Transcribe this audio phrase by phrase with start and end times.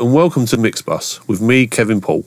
[0.00, 2.24] And welcome to Mixbus with me, Kevin Paul.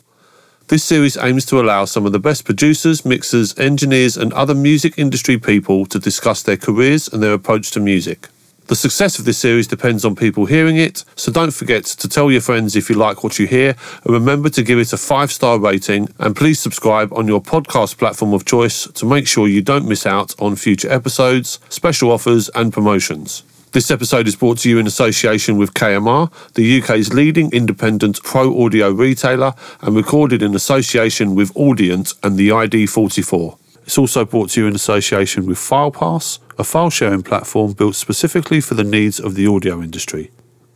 [0.67, 4.93] This series aims to allow some of the best producers, mixers, engineers, and other music
[4.99, 8.27] industry people to discuss their careers and their approach to music.
[8.67, 12.31] The success of this series depends on people hearing it, so don't forget to tell
[12.31, 15.31] your friends if you like what you hear, and remember to give it a five
[15.31, 16.09] star rating.
[16.19, 20.05] And please subscribe on your podcast platform of choice to make sure you don't miss
[20.05, 23.41] out on future episodes, special offers, and promotions.
[23.73, 28.63] This episode is brought to you in association with KMR, the UK's leading independent pro
[28.63, 33.57] audio retailer, and recorded in association with Audient and the ID44.
[33.81, 38.61] It's also brought to you in association with FilePass, a file sharing platform built specifically
[38.61, 40.29] for the needs of the audio industry.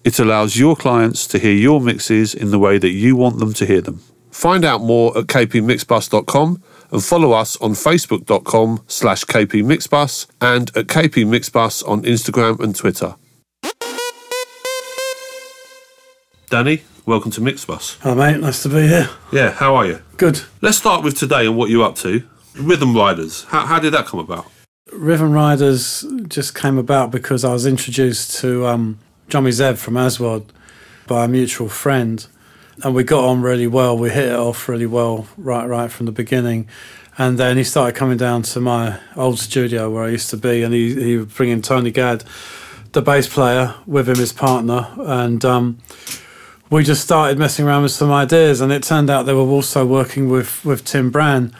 [0.03, 3.53] It allows your clients to hear your mixes in the way that you want them
[3.53, 4.01] to hear them.
[4.31, 11.87] Find out more at kpmixbus.com and follow us on facebook.com slash kpmixbus and at kpmixbus
[11.87, 13.15] on Instagram and Twitter.
[16.49, 17.99] Danny, welcome to Mixbus.
[17.99, 18.39] Hi, mate.
[18.39, 19.09] Nice to be here.
[19.33, 20.01] Yeah, how are you?
[20.15, 20.41] Good.
[20.61, 22.23] Let's start with today and what you're up to.
[22.55, 23.43] Rhythm Riders.
[23.45, 24.49] How, how did that come about?
[24.93, 30.45] Rhythm Riders just came about because I was introduced to um, Johnny Zeb from Aswad
[31.05, 32.25] by a mutual friend,
[32.83, 33.97] and we got on really well.
[33.97, 36.67] We hit it off really well right right from the beginning.
[37.17, 40.61] And then he started coming down to my old studio where I used to be,
[40.61, 42.23] and he he would bring in Tony Gad,
[42.91, 45.79] the bass player, with him his partner, and um,
[46.69, 48.61] we just started messing around with some ideas.
[48.61, 51.53] And it turned out they were also working with with Tim Bran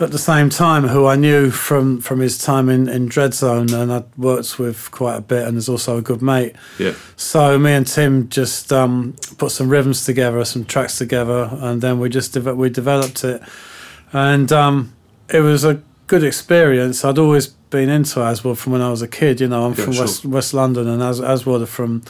[0.00, 3.92] at the same time, who I knew from, from his time in, in Dreadzone, and
[3.92, 6.54] I'd worked with quite a bit, and is also a good mate.
[6.78, 6.94] Yeah.
[7.16, 11.98] So me and Tim just um, put some rhythms together, some tracks together, and then
[11.98, 13.42] we just de- we developed it,
[14.12, 14.94] and um,
[15.28, 17.04] it was a good experience.
[17.04, 19.40] I'd always been into Aswad from when I was a kid.
[19.40, 20.04] You know, I'm Yeah, from sure.
[20.04, 22.02] West West London, and As- Aswad are from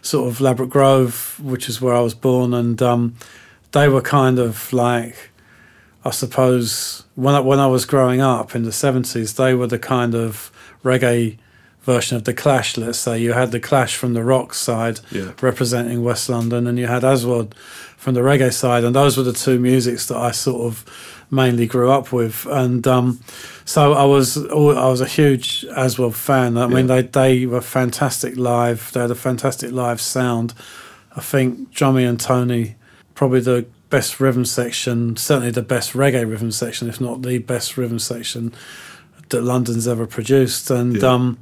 [0.00, 3.16] sort of Ladbroke Grove, which is where I was born, and um,
[3.72, 5.30] they were kind of like.
[6.04, 9.78] I suppose when I, when I was growing up in the seventies, they were the
[9.78, 10.50] kind of
[10.84, 11.38] reggae
[11.82, 12.76] version of the Clash.
[12.76, 15.32] Let's say you had the Clash from the rock side, Yeah.
[15.40, 17.54] representing West London, and you had Aswad
[17.96, 20.84] from the reggae side, and those were the two musics that I sort of
[21.30, 22.46] mainly grew up with.
[22.50, 23.20] And um,
[23.64, 24.54] so I was I
[24.88, 26.56] was a huge Aswad fan.
[26.58, 27.02] I mean, Yeah.
[27.02, 28.90] they they were fantastic live.
[28.92, 30.52] They had a fantastic live sound.
[31.16, 32.74] I think Johnny and Tony
[33.14, 37.76] probably the best rhythm section, certainly the best reggae rhythm section, if not the best
[37.76, 38.52] rhythm section
[39.28, 40.70] that London's ever produced.
[40.70, 41.08] And Yeah.
[41.12, 41.38] um,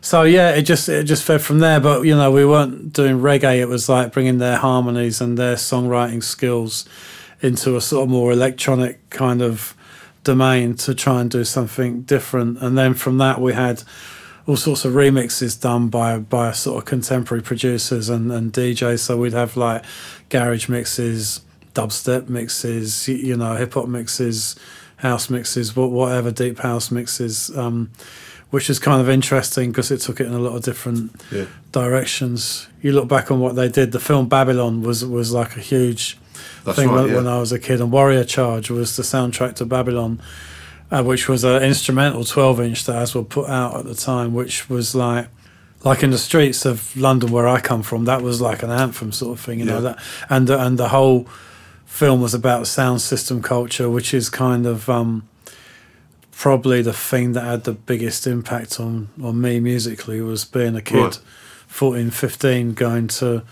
[0.00, 1.80] so yeah, it just it just fed from there.
[1.80, 3.56] But you know, we weren't doing reggae.
[3.58, 6.84] It was like bringing their harmonies and their songwriting skills
[7.42, 9.74] into a sort of more electronic kind of
[10.24, 12.58] domain to try and do something different.
[12.62, 13.82] And then from that, we had
[14.46, 19.00] all sorts of remixes done by by sort of contemporary producers and, and DJs.
[19.00, 19.82] So we'd have like
[20.28, 21.40] garage mixes,
[21.76, 24.56] dubstep mixes, you know, hip hop mixes,
[24.96, 27.90] house mixes, whatever, deep house mixes, um,
[28.50, 31.44] which is kind of interesting because it took it in a lot of different Yeah.
[31.72, 32.68] directions.
[32.82, 33.92] You look back on what they did.
[33.92, 36.18] The film Babylon was was like a huge
[36.64, 37.16] That's thing right, when, yeah.
[37.16, 40.20] when I was a kid, and Warrior Charge was the soundtrack to Babylon,
[40.90, 44.68] uh, which was an instrumental twelve inch that Aswad put out at the time, which
[44.68, 45.28] was like.
[45.84, 49.12] Like in the streets of London, where I come from, that was like an anthem
[49.12, 49.80] sort of thing, you know.
[49.82, 49.98] That
[50.28, 51.28] and and the whole
[51.96, 55.26] film was about sound system culture, which is kind of um,
[56.30, 60.82] probably the thing that had the biggest impact on, on me musically was being a
[60.82, 61.18] kid, Right.
[61.68, 63.42] 14, 15, going to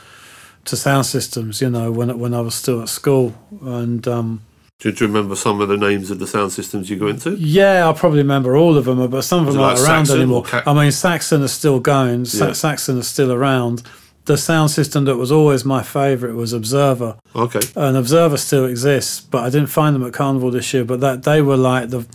[0.67, 3.35] to sound systems, you know, when when I was still at school.
[3.63, 4.41] And um,
[4.79, 7.33] Do you remember some of the names of the sound systems you go into?
[7.37, 10.21] yeah, I probably remember all of them, but some of them aren't like around Saxon
[10.23, 10.43] anymore.
[10.45, 12.25] Ca- I mean, Saxon is still going.
[12.25, 12.53] Sa- Yeah.
[12.55, 13.83] Saxon is still around.
[14.27, 17.17] The sound system that was always my favourite was Observer.
[17.37, 17.61] Okay.
[17.77, 20.85] and Observer still exists, but I didn't find them at Carnival this year.
[20.85, 22.07] But that they were like the,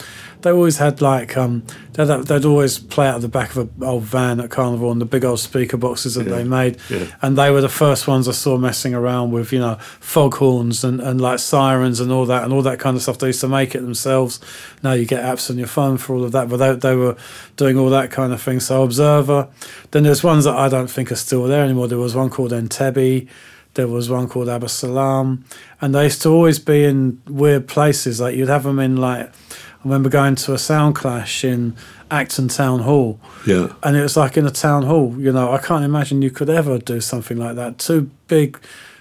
[0.41, 1.63] they always had like um,
[1.94, 5.01] they'd, they'd always play out of the back of an old van at Carnival and
[5.01, 7.07] the big old speaker boxes that Yeah, they made, yeah.
[7.21, 11.00] and they were the first ones I saw messing around with you know foghorns and
[11.01, 13.18] and like sirens and all that and all that kind of stuff.
[13.19, 14.39] They used to make it themselves.
[14.83, 17.15] Now you get apps on your phone for all of that, but they they were
[17.56, 18.59] doing all that kind of thing.
[18.59, 19.47] So Observer,
[19.91, 21.88] then there's ones that I don't think are still there anymore.
[21.88, 23.27] There was one called Entebbe.
[23.75, 25.45] There was one called Abba Salam,
[25.80, 28.19] and they used to always be in weird places.
[28.19, 29.31] Like you'd have them in like
[29.79, 31.75] I remember going to a sound clash in
[32.11, 33.71] Acton Town Hall, Yeah.
[33.81, 35.15] and it was like in a town hall.
[35.17, 37.77] You know, I can't imagine you could ever do something like that.
[37.77, 38.59] Two big,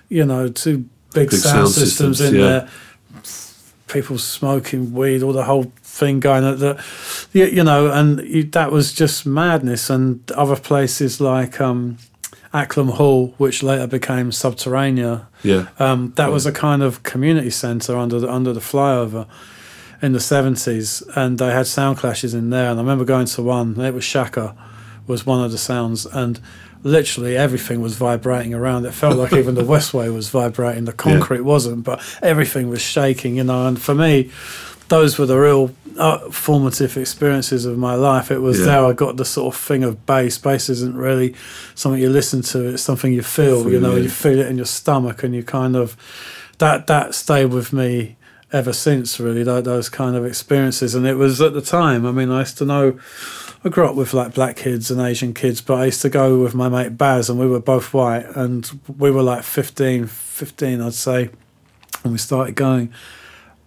[0.09, 2.47] you know, two big, Big sound, sound systems, systems, in yeah.
[2.47, 2.69] there.
[3.89, 6.45] People smoking weed, all the whole thing going.
[6.45, 6.81] At the,
[7.33, 9.91] you, know, and you, that was just madness.
[9.91, 11.97] And other places like um,
[12.55, 15.27] Acklam Hall, which later became Subterranea.
[15.43, 15.69] Yeah.
[15.79, 19.27] Um, that was a kind of community centre under the under the flyover
[20.01, 22.71] in the seventies, and they had sound clashes in there.
[22.71, 23.75] And I remember going to one.
[23.75, 24.55] And it was Shaka,
[25.07, 26.39] was one of the sounds, and
[26.85, 28.87] literally everything was vibrating around.
[28.87, 30.85] It felt like even the Westway was vibrating.
[30.85, 33.37] The concrete wasn't, but everything was shaking.
[33.37, 34.31] You know, and for me,
[34.89, 38.31] those were the real uh, formative experiences of my life.
[38.31, 38.67] It was Yeah.
[38.67, 40.39] there I got the sort of thing of bass.
[40.39, 41.35] Bass isn't really
[41.75, 43.69] something you listen to; it's something you feel.
[43.69, 44.03] you know, yeah.
[44.03, 45.97] you feel it in your stomach, and you kind of
[46.59, 48.17] that that stayed with me
[48.53, 49.19] ever since.
[49.21, 52.07] Really, tho- those kind of experiences, and it was at the time.
[52.07, 52.99] I mean, I used to know.
[53.65, 56.39] I grew up with like black kids and Asian kids, but I used to go
[56.41, 60.81] with my mate Baz, and we were both white, and we were like 15, 15
[60.81, 61.31] I'd say,
[62.05, 62.93] and we started going.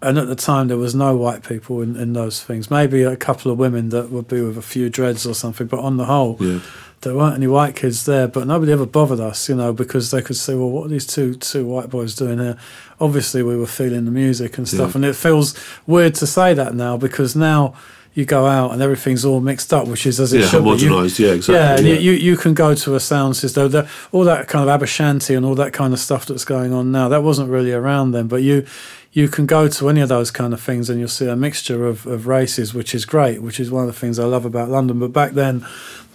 [0.03, 2.71] And at the time, there was no white people in, in those things.
[2.71, 5.79] Maybe a couple of women that would be with a few dreads or something, but
[5.81, 6.59] on the whole, Yeah.
[7.01, 8.27] there weren't any white kids there.
[8.27, 11.05] But nobody ever bothered us, you know, because they could say, "Well, what are these
[11.05, 12.57] two two white boys doing here?"
[13.01, 14.97] Obviously, we were feeling the music and stuff, Yeah.
[14.97, 15.53] and it feels
[15.87, 17.73] weird to say that now because now
[18.13, 20.69] you go out and everything's all mixed up, which is as it Yeah, should be.
[20.71, 21.17] You- homogenised.
[21.19, 21.55] Yeah, exactly.
[21.55, 21.93] yeah, and yeah.
[21.95, 25.45] You, you can go to a sound system, the, all that kind of Abashanti and
[25.45, 27.07] all that kind of stuff that's going on now.
[27.09, 28.65] That wasn't really around then, but you
[29.13, 31.85] you can go to any of those kind of things and you'll see a mixture
[31.85, 34.69] of, of races, which is great, which is one of the things I love about
[34.69, 34.99] London.
[34.99, 35.65] But back then,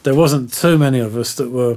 [0.05, 1.77] there wasn't too many of us that were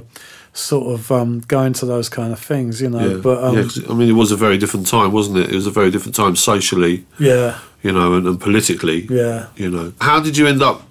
[0.52, 3.16] sort of um, going to those kind of things, you know.
[3.16, 3.20] yeah.
[3.22, 5.50] But um, yeah, I mean, it was a very different time, wasn't it?
[5.50, 9.48] It was a very different time socially, yeah, you know, and, and politically, yeah.
[9.56, 9.92] you know.
[10.00, 10.82] How did you end up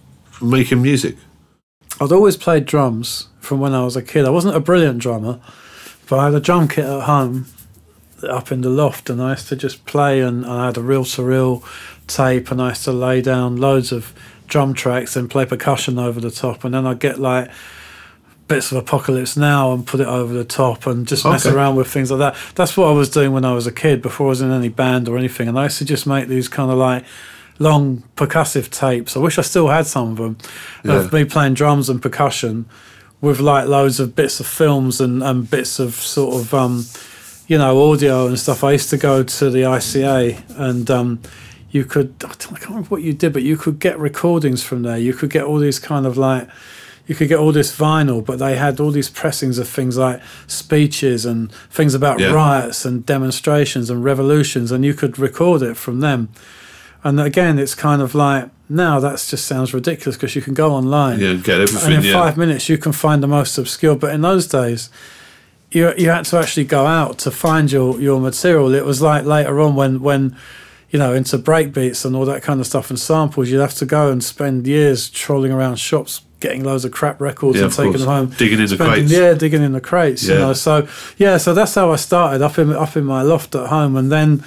[0.41, 1.17] making music?
[2.01, 4.25] I'd always played drums from when I was a kid.
[4.25, 5.39] I wasn't a brilliant drummer,
[6.07, 7.47] but I had a drum kit at home
[8.23, 10.21] up in the loft, and I used to just play.
[10.21, 11.63] And I had a reel to reel
[12.07, 14.13] tape, and I used to lay down loads of
[14.47, 16.63] drum tracks and play percussion over the top.
[16.63, 17.51] And then I'd get like
[18.50, 21.56] bits of Apocalypse Now and put it over the top and just mess Okay.
[21.56, 22.36] around with things like that.
[22.56, 24.68] That's what I was doing when I was a kid before I was in any
[24.69, 25.48] band or anything.
[25.48, 27.06] And I used to just make these kind of like
[27.60, 29.16] long percussive tapes.
[29.16, 30.38] I wish I still had some of them
[30.84, 32.66] of me playing drums and percussion
[33.22, 36.86] with like loads of bits of films and, and bits of sort of um,
[37.48, 38.63] you know audio and stuff.
[38.63, 41.19] I used to go to the ICA and um,
[41.69, 44.98] you could I can't remember what you did, but you could get recordings from there.
[44.98, 46.48] You could get all these kind of like
[47.09, 50.21] you could get all this vinyl, but they had all these pressings of things like
[50.45, 52.31] speeches and things about Yeah.
[52.31, 56.29] riots and demonstrations and revolutions, and you could record it from them.
[57.03, 60.71] And again, it's kind of like now that just sounds ridiculous because you can go
[60.71, 63.95] online Yeah, get and in Yeah, five minutes you can find the most obscure.
[63.95, 64.89] But in those days,
[65.71, 68.75] you you had to actually go out to find your your material.
[68.75, 70.35] It was like later on when when
[70.91, 73.86] you know into breakbeats and all that kind of stuff and samples, you'd have to
[73.86, 76.21] go and spend years trolling around shops.
[76.39, 78.01] Getting loads of crap records Yeah, and taking course.
[78.03, 79.12] them home, Digging in the crates.
[79.12, 80.24] yeah, digging in the crates.
[80.24, 80.39] You Yeah.
[80.39, 80.88] know, so
[81.18, 84.09] yeah, so that's how I started up in up in my loft at home, and
[84.09, 84.41] then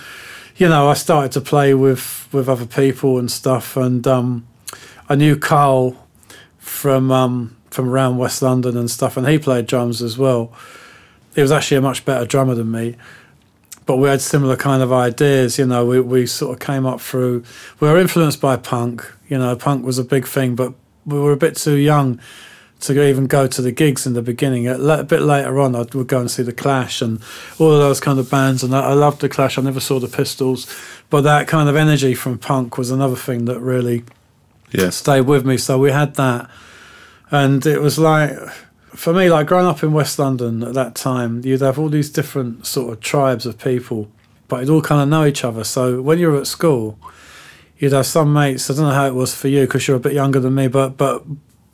[0.56, 4.46] you know I started to play with with other people and stuff, and um,
[5.10, 5.94] I knew Carl
[6.58, 10.50] from um, from around West London and stuff, and he played drums as well.
[11.34, 12.96] He was actually a much better drummer than me,
[13.86, 15.58] but we had similar kind of ideas.
[15.58, 17.44] You know, we we sort of came up through.
[17.80, 19.10] We were influenced by punk.
[19.28, 20.74] You know, punk was a big thing, but
[21.04, 22.20] we were a bit too young
[22.80, 24.66] to even go to the gigs in the beginning.
[24.66, 27.20] A, a bit later on, I would go and see the Clash and
[27.58, 28.62] all of those kind of bands.
[28.62, 29.56] And I, I loved the Clash.
[29.56, 30.66] I never saw the Pistols,
[31.08, 34.04] but that kind of energy from punk was another thing that really
[34.72, 35.56] yes, stayed with me.
[35.56, 36.50] So we had that,
[37.30, 38.36] and it was like
[38.94, 42.10] for me, like growing up in West London at that time, you'd have all these
[42.10, 44.10] different sort of tribes of people,
[44.48, 45.64] but you'd all kind of know each other.
[45.64, 46.98] So when you were at school,
[47.78, 48.70] you'd have some mates.
[48.70, 50.68] I don't know how it was for you because you're a bit younger than me,
[50.68, 51.24] but but.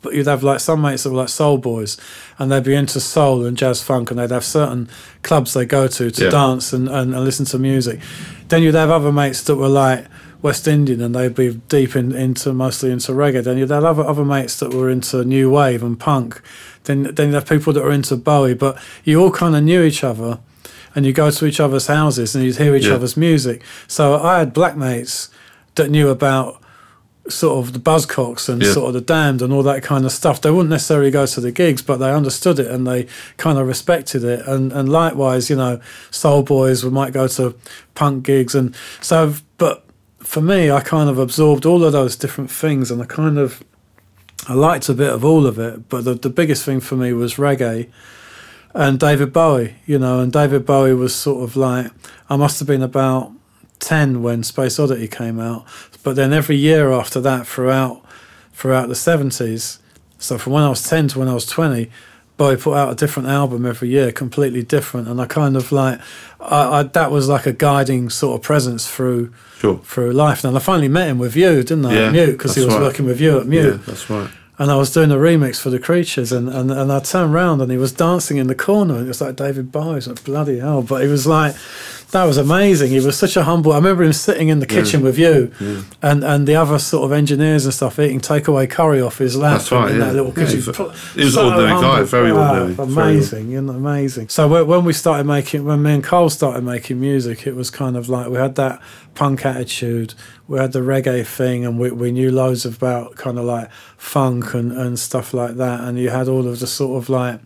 [0.01, 1.97] But you'd have like some mates that were like soul boys,
[2.37, 4.87] and they'd be into soul and jazz funk, and they'd have certain
[5.23, 6.29] clubs they go to to Yeah.
[6.29, 7.99] dance and, and, and listen to music.
[8.47, 10.05] Then you'd have other mates that were like
[10.41, 13.43] West Indian and they'd be deep in, into mostly into reggae.
[13.43, 16.41] Then you'd have other, other mates that were into new wave and punk.
[16.85, 19.83] Then then you'd have people that were into Bowie, but you all kind of knew
[19.83, 20.39] each other,
[20.95, 22.95] and you go to each other's houses and you'd hear each Yeah.
[22.95, 23.61] other's music.
[23.87, 25.29] So I had black mates
[25.75, 26.61] that knew about
[27.27, 28.73] sort of the Buzzcocks and Yeah.
[28.73, 30.41] sort of the Damned and all that kind of stuff.
[30.41, 33.05] They wouldn't necessarily go to the gigs, but they understood it and they
[33.37, 34.41] kind of respected it.
[34.47, 35.79] And and likewise, you know,
[36.09, 37.53] Soul Boys we might go to
[37.93, 39.33] punk gigs and so.
[39.59, 39.85] But
[40.19, 43.63] for me, I kind of absorbed all of those different things, and I kind of
[44.47, 45.89] I liked a bit of all of it.
[45.89, 47.89] But the the biggest thing for me was reggae.
[48.73, 51.91] And David Bowie, you know, and David Bowie was sort of like
[52.29, 53.31] I must have been about
[53.79, 55.65] 10 when Space Oddity came out.
[56.03, 58.05] But then every year after that, throughout
[58.53, 59.79] throughout the 70s,
[60.17, 61.89] so from when I was 10 to when I was 20,
[62.39, 65.09] but he put out a different album every year, completely different.
[65.09, 65.99] And I kind of like,
[66.39, 69.79] I, I that was like a guiding sort of presence through Sure.
[69.83, 70.45] through life.
[70.45, 71.93] And I finally met him with you, didn't I?
[71.93, 72.81] Yeah, Mute because he was right.
[72.81, 73.65] working with you at Mute.
[73.65, 74.29] Yeah, that's right.
[74.57, 77.59] And I was doing a remix for the Creatures, and, and, and I turned around
[77.61, 78.95] and he was dancing in the corner.
[78.95, 79.95] And it was like David Bowie.
[79.95, 80.81] Was like, bloody hell.
[80.81, 81.55] But he was like,
[82.11, 82.89] that was amazing.
[82.89, 83.71] He was such a humble.
[83.71, 85.51] I remember him sitting in the kitchen with you
[86.01, 89.59] and, and the other sort of engineers and stuff eating takeaway curry off his lap
[89.59, 90.05] That's right, in yeah.
[90.05, 90.61] that little kitchen.
[91.13, 94.29] he was- an ordinary guy, ah, very ordinary, very Amazing, you know, amazing.
[94.29, 97.69] So when- when we started making, when me and Cole started making music, it was
[97.69, 98.81] kind of like we had that
[99.13, 100.13] punk attitude,
[100.47, 104.53] we had the reggae thing, and we, we knew loads about kind of like funk
[104.53, 105.81] and, and stuff like that.
[105.81, 107.39] And you had all of the sort of like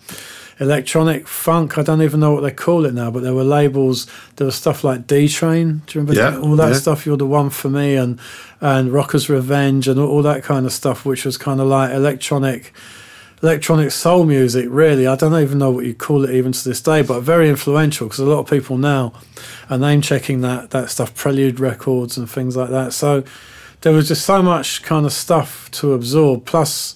[0.60, 1.77] electronic funk.
[1.77, 4.07] I don't even know what they call it now, but there were labels.
[4.36, 5.81] There was stuff like D Train.
[5.88, 6.39] Do you remember Yeah, that?
[6.41, 6.77] all that yeah.
[6.77, 7.05] stuff?
[7.05, 8.19] You're the one for me, and
[8.62, 11.91] and Rockers Revenge, and all, all that kind of stuff, which was kind of like
[11.91, 12.74] electronic
[13.41, 16.79] electronic soul music really i don't even know what you call it even to this
[16.79, 19.12] day but very influential because a lot of people now
[19.69, 23.22] are name checking that that stuff prelude records and things like that so
[23.81, 26.95] there was just so much kind of stuff to absorb plus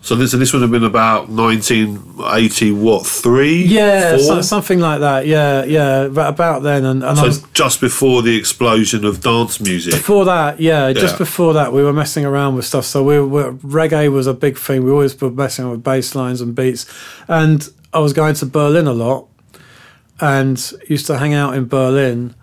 [0.00, 3.64] So this, this would have been about 1980, what, three?
[3.64, 7.80] yeah so, something like that yeah yeah but about then and, and So was, just
[7.80, 9.92] before the explosion of dance music.
[9.92, 12.84] Before that, yeah, just before that, we were messing around with stuff.
[12.84, 14.84] So we were reggae was a big thing.
[14.84, 16.86] We always were messing around with bass lines and beats.
[17.26, 19.28] And I was going to Berlin a lot,
[20.20, 22.34] and used to hang out in Berlin,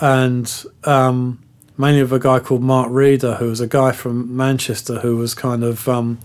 [0.00, 1.42] and um,
[1.76, 5.34] mainly with a guy called Mark Reeder, who was a guy from Manchester, who was
[5.34, 5.88] kind of.
[5.88, 6.18] Um,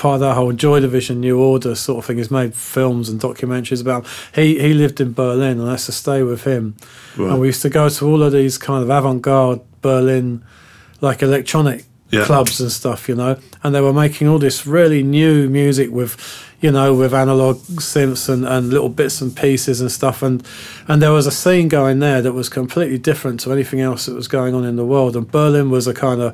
[0.00, 2.16] Part of that whole Joy Division, New Order sort of thing.
[2.16, 4.06] He's made films and documentaries about.
[4.34, 6.74] He he lived in Berlin, and I used to stay with him.
[7.18, 7.30] Right.
[7.32, 10.42] And we used to go to all of these kind of avant-garde Berlin,
[11.02, 12.24] like electronic Yeah.
[12.24, 13.36] clubs and stuff, you know.
[13.62, 16.16] And they were making all this really new music with,
[16.62, 20.22] you know, with analog synths and, and little bits and pieces and stuff.
[20.22, 20.42] And
[20.88, 24.14] and there was a scene going there that was completely different to anything else that
[24.16, 25.14] was going on in the world.
[25.14, 26.32] And Berlin was a kind of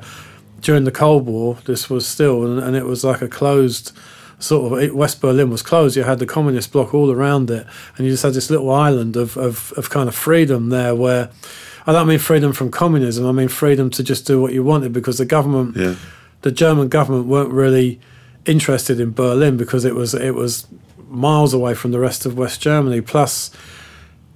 [0.61, 1.57] during the Cold War.
[1.65, 3.91] This was still, and, it was like a closed
[4.39, 5.95] sort of it, West Berlin was closed.
[5.95, 9.15] You had the communist bloc all around it, and you just had this little island
[9.15, 11.29] of, of, of kind of freedom there where
[11.87, 14.93] I don't mean freedom from communism, I mean freedom to just do what you wanted
[14.93, 15.95] because the government Yeah.
[16.41, 17.99] the German government weren't really
[18.45, 20.67] interested in Berlin because it was it was
[21.09, 23.01] miles away from the rest of West Germany.
[23.01, 23.49] Plus,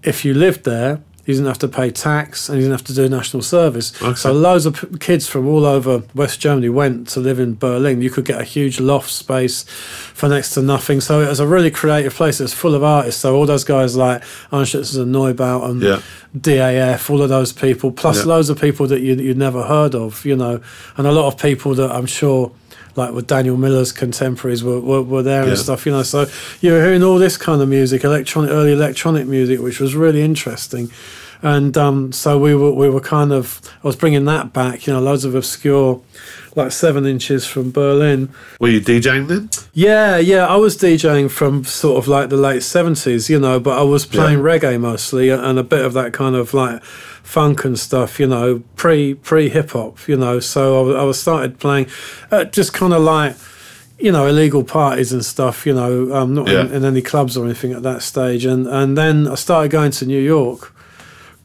[0.04, 2.94] if you lived there, you didn't have to pay tax and he didn't have to
[2.94, 3.94] do national service.
[4.02, 4.16] Okay.
[4.16, 8.02] So loads of p- kids from all over West Germany went to live in Berlin.
[8.02, 11.00] You could get a huge loft space for next to nothing.
[11.00, 12.40] So it was a really creative place.
[12.40, 13.22] It was full of artists.
[13.22, 16.02] So all those guys like Einstürzende Neubauten and Yeah.
[16.40, 18.26] DAF, all of those people, plus Yeah.
[18.34, 20.60] loads of people that you, you'd never heard of, you know,
[20.98, 22.52] and a lot of people that I'm sure,
[22.96, 25.50] like with Daniel Miller's contemporaries, were, were, were there Yeah.
[25.50, 26.04] and stuff, you know.
[26.04, 26.28] So
[26.62, 30.22] you were hearing all this kind of music, electronic, early electronic music, which was really
[30.22, 30.92] interesting.
[31.44, 34.94] And um, so we were we were kind of I was bringing that back, you
[34.94, 36.00] know, loads of obscure,
[36.56, 38.30] like seven inches from Berlin.
[38.60, 39.50] Were you DJing then?
[39.74, 43.76] Yeah, yeah, I was DJing from sort of like the late seventies, you know, but
[43.80, 44.46] I was playing Yeah.
[44.46, 46.84] reggae mostly and a bit of that kind of like
[47.24, 50.40] funk and stuff, you know, pre pre hip hop, you know.
[50.40, 51.88] So I, was- I was started playing,
[52.32, 53.36] uh, just kind of like.
[54.04, 55.64] You know, illegal parties and stuff.
[55.64, 56.76] You know, um, not in, Yeah.
[56.76, 58.46] in any clubs or anything at that stage.
[58.46, 60.74] And and then I started going to New York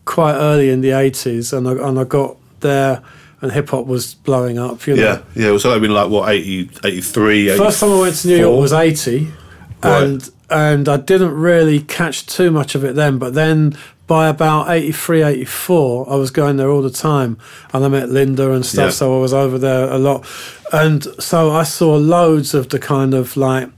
[0.06, 3.02] quite early in the eighties, and I and I got there,
[3.42, 4.86] and hip hop was blowing up.
[4.86, 5.02] You know,
[5.34, 5.50] Yeah.
[5.50, 5.58] Yeah.
[5.58, 8.60] So that'd been like, what, 80, 83, First time I went to New York 84?
[8.62, 9.28] was 80
[9.84, 10.02] Right.
[10.02, 14.70] and and I didn't really catch too much of it then but then by about
[14.70, 17.38] 83 84 I was going there all the time
[17.72, 18.90] and I met Linda and stuff Yeah.
[18.90, 20.26] so I was over there a lot
[20.72, 23.68] and so I saw loads of the kind of like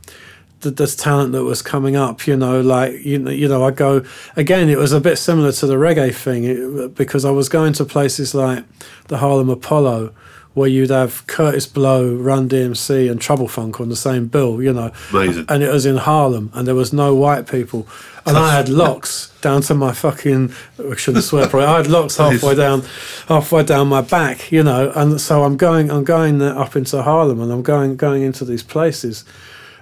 [0.61, 3.71] the, this talent that was coming up, you know, like you know, you know, I
[3.71, 4.05] go
[4.37, 4.69] again.
[4.69, 7.85] It was a bit similar to the reggae thing it, because I was going to
[7.85, 8.65] places like
[9.07, 10.13] the Harlem Apollo,
[10.59, 14.73] where you'd have Kurtis Blow, Run DMC, and Trouble Funk on the same bill, you
[14.73, 15.47] know, Amazing.
[15.49, 17.87] and it was in Harlem, and there was no white people,
[18.27, 20.53] and I had locks down to my fucking.
[20.79, 21.67] I shouldn't swear, probably.
[21.69, 22.83] I had locks halfway down,
[23.29, 27.41] halfway down my back, you know, and so I'm going, I'm going up into Harlem,
[27.41, 29.25] and I'm going, going into these places,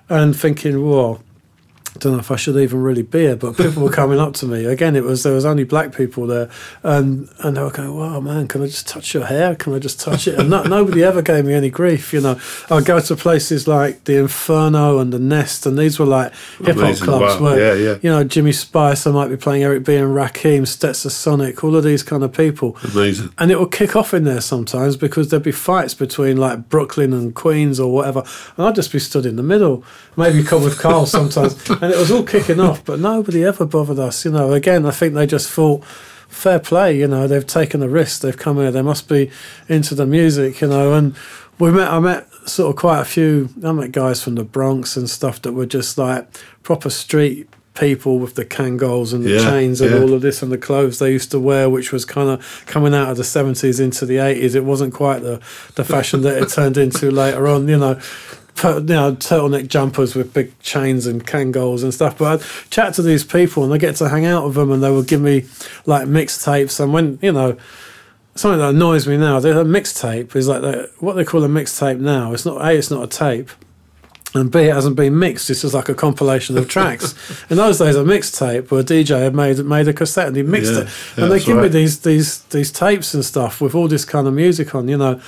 [0.09, 1.21] and thinking, whoa,
[1.97, 4.35] I don't know if I should even really be here, but people were coming up
[4.35, 4.67] to me.
[4.67, 6.51] Again, it was there was only black people there,
[6.83, 9.55] and and they were going, "Wow, man, can I just touch your hair?
[9.55, 12.13] Can I just touch it?" And no, nobody ever gave me any grief.
[12.13, 12.39] You know,
[12.71, 16.77] I'd go to places like the Inferno and the Nest, and these were like hip
[16.77, 17.41] hop clubs Wow.
[17.41, 17.99] where Yeah, yeah.
[18.03, 21.85] you know Jimmy Spice, I might be playing Eric B and Rakim, Stetsasonic, all of
[21.85, 22.77] these kind of people.
[22.93, 23.33] Amazing.
[23.39, 27.13] And it would kick off in there sometimes because there'd be fights between like Brooklyn
[27.15, 28.23] and Queens or whatever.
[28.57, 29.83] And I'd just be stood in the middle,
[30.17, 31.55] maybe come with Carl sometimes.
[31.87, 34.25] And it was all kicking off, but nobody ever bothered us.
[34.25, 35.85] You know, again, I think they just thought,
[36.29, 39.31] fair play, you know, they've taken a risk, they've come here, they must be
[39.69, 40.95] into the music, you know.
[40.95, 41.15] And
[41.61, 44.97] we met, I met sort of quite a few, I met guys from the Bronx
[44.97, 46.27] and stuff that were just like
[46.65, 50.01] proper street people with the Kangols and the Yeah, chains and yeah.
[50.01, 52.95] all of this and the clothes they used to wear, which was kind of coming
[52.95, 54.55] out of the 70s into the 80s.
[54.57, 55.41] It wasn't quite the,
[55.77, 58.01] the fashion that it turned into later on, you know.
[58.65, 62.17] You know, turtleneck jumpers with big chains and Kangols and stuff.
[62.19, 64.83] But I'd chat to these people and I get to hang out with them and
[64.83, 65.45] they would give me
[65.85, 66.81] like mixtapes.
[66.81, 67.57] And when, you know,
[68.35, 71.49] something that annoys me now, the- a mixtape is like the, what they call a
[71.49, 72.33] mixtape now.
[72.33, 73.51] It's not, A, it's not a tape.
[74.35, 75.49] And B, it hasn't been mixed.
[75.49, 77.15] It's just like a compilation of tracks.
[77.51, 80.43] In those days, a mixtape where a DJ had made made a cassette and he
[80.43, 80.85] mixed Yeah, it,
[81.17, 84.05] yeah, and they that's give me these these these tapes and stuff with all this
[84.05, 85.21] kind of music on, you know.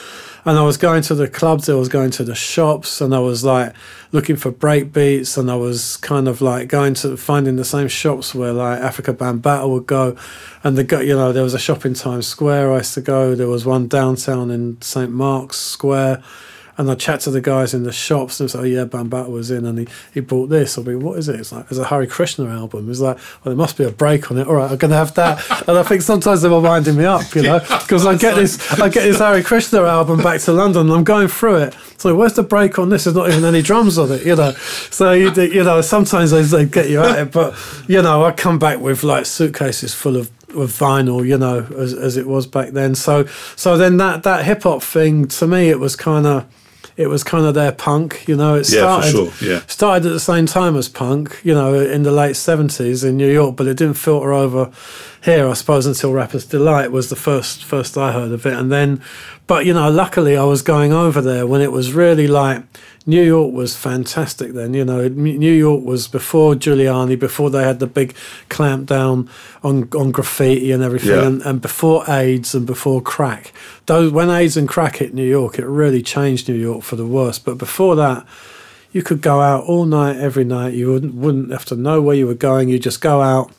[0.49, 3.19] And I was going to the clubs, I was going to the shops, and I
[3.19, 3.75] was like
[4.13, 7.87] looking for break beats, and I was kind of like going to finding the same
[7.87, 10.17] shops where like Afrika Bambaataa would go,
[10.65, 13.35] and the you know there was a shop in Times Square I used to go.
[13.35, 16.23] There was one downtown in St Mark's Square.
[16.79, 19.51] And I chat to the guys in the shops and say, oh, yeah, Bambaataa was
[19.51, 20.79] in and he, he bought this.
[20.79, 21.41] I'll be, what is it?
[21.41, 22.89] It's like, it's a Hare Krishna album.
[22.89, 24.47] It's like, well, there must be a break on it.
[24.47, 25.69] All right, I'm going to have that.
[25.69, 28.59] And I think sometimes they were winding me up, you know, because I get this
[28.81, 31.77] I get this Hare Krishna album back to London and I'm going through it.
[31.97, 33.05] So where's the break on this?
[33.05, 34.53] There's not even any drums on it, you know.
[34.53, 37.33] So, you, you know, sometimes they, they get you at it.
[37.33, 37.57] But,
[37.89, 41.93] you know, I come back with like suitcases full of with vinyl, you know, as,
[41.93, 42.95] as it was back then.
[42.95, 46.47] So so then that that hip hop thing to me, it was kind of
[46.99, 48.57] it was kind of their punk, you know.
[48.57, 49.61] It Yeah, for started sure, yeah.
[49.69, 53.31] started at the same time as punk, you know, in the late seventies in New
[53.31, 54.71] York, but it didn't filter over
[55.25, 58.71] here, I suppose, until Rappers Delight was the first first I heard of it, and
[58.71, 59.01] then,
[59.47, 62.63] but you know, luckily I was going over there when it was really like
[63.07, 64.75] New York was fantastic then.
[64.75, 68.15] You know, New York was before Giuliani, before they had the big
[68.49, 69.29] clamp down
[69.63, 71.27] on on graffiti and everything, Yeah.
[71.27, 73.53] and, and before AIDS and before crack.
[73.87, 77.07] Those when AIDS and crack hit New York, it really changed New York for the
[77.07, 77.39] worse.
[77.39, 78.25] But before that,
[78.93, 80.75] you could go out all night, every night.
[80.75, 82.69] You wouldn't wouldn't have to know where you were going.
[82.69, 83.51] You just go out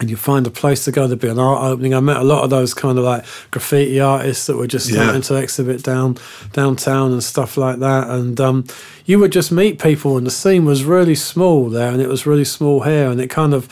[0.00, 1.06] and you find a place to go.
[1.06, 1.92] There'd be an art opening.
[1.92, 5.02] I met a lot of those kind of like graffiti artists that were just Yeah.
[5.02, 6.16] starting to exhibit down
[6.52, 8.08] downtown and stuff like that.
[8.08, 8.64] And um,
[9.06, 12.26] you would just meet people, and the scene was really small there, and it was
[12.26, 13.68] really small here, and it kind of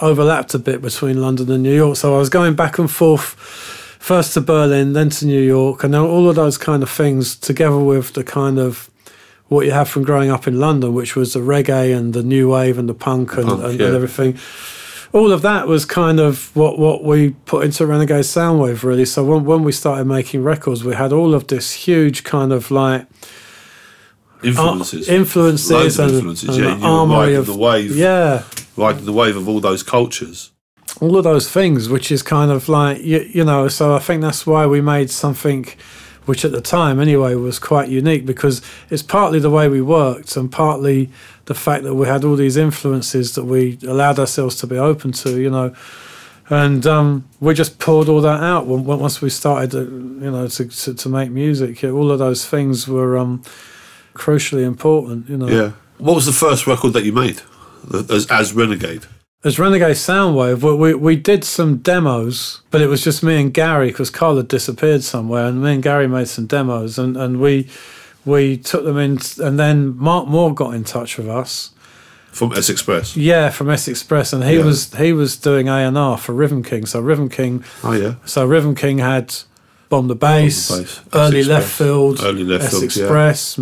[0.00, 1.96] overlapped a bit between London and New York.
[1.96, 3.36] So I was going back and forth.
[3.98, 7.78] First to Berlin, then to New York, and all of those kind of things together
[7.78, 8.88] with the kind of
[9.48, 12.48] what you have from growing up in London, which was the reggae and the new
[12.50, 13.86] wave and the punk and, Punk, and, yeah.
[13.86, 14.38] and everything.
[15.12, 19.04] All of that was kind of what, what we put into Renegade Soundwave, really.
[19.04, 22.70] So when, when we started making records, we had all of this huge kind of
[22.70, 23.06] like
[24.42, 25.08] Influences.
[25.08, 26.66] uh, influences, Loads and, influences, and yeah.
[26.72, 28.42] an and armory of the wave, yeah,
[28.76, 30.52] riding the wave of all those cultures.
[31.00, 33.66] all of those things, which is kind of like you, you know.
[33.68, 35.66] So I think that's why we made something,
[36.26, 38.60] which at the time anyway was quite unique because
[38.90, 41.08] it's partly the way we worked and partly
[41.46, 45.12] the fact that we had all these influences that we allowed ourselves to be open
[45.12, 45.74] to, you know.
[46.48, 50.64] And um, we just poured all that out once we started, uh, you know, to,
[50.68, 51.82] to, to make music.
[51.82, 53.42] All of those things were um,
[54.14, 55.48] crucially important, you know.
[55.48, 55.72] Yeah.
[55.98, 57.40] What was the first record that you made
[58.10, 59.06] as, as Renegade?
[59.46, 63.54] As Renegade Soundwave, we, we, we did some demos, but it was just me and
[63.54, 67.40] Gary because Carl had disappeared somewhere, and me and Gary made some demos, and, and
[67.40, 67.68] we
[68.24, 71.70] we took them in, and then Mark Moore got in touch with us.
[72.32, 73.16] From S Express.
[73.16, 74.64] Yeah, from S Express, and he Yeah.
[74.64, 76.84] was he was doing A and R for Rhythm King.
[76.84, 78.16] So Rhythm King, Oh, yeah.
[78.24, 79.32] so Rhythm King had
[79.90, 82.86] Bomb the Bass, Bomb the Bass, Early Left Express, Field, Early Left S Field, yeah.
[83.04, 83.58] Express,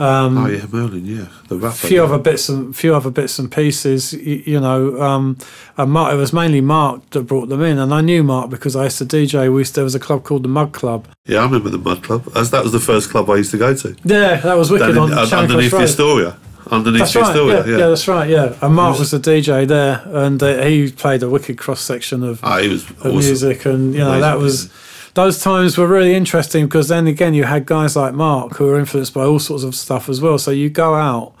[0.00, 0.38] Merlin.
[0.38, 1.26] oh, yeah, Merlin, yeah.
[1.48, 1.74] The rapper.
[1.86, 2.04] a few yeah.
[2.04, 5.36] other bits and few other bits and pieces you, you know um
[5.76, 8.74] and Mark, it was mainly Mark that brought them in and I knew Mark because
[8.76, 11.40] I used to DJ we used, there was a club called the Mud Club Yeah,
[11.40, 12.22] I remember the Mud Club.
[12.34, 13.94] As that was the first club I used to go to.
[14.04, 15.84] yeah that was wicked in- on Charing underneath the Road.
[15.84, 16.36] Astoria.
[16.70, 17.78] Underneath that's the right Astoria, yeah, yeah.
[17.78, 21.28] yeah that's right yeah and Mark was the DJ there and uh, he played a
[21.28, 23.16] wicked cross section of Ah, he was of awesome.
[23.16, 24.70] music and you know Amazing that was
[25.14, 28.78] those times were really interesting because then again you had guys like Mark who were
[28.78, 31.34] influenced by all sorts of stuff as well so you go out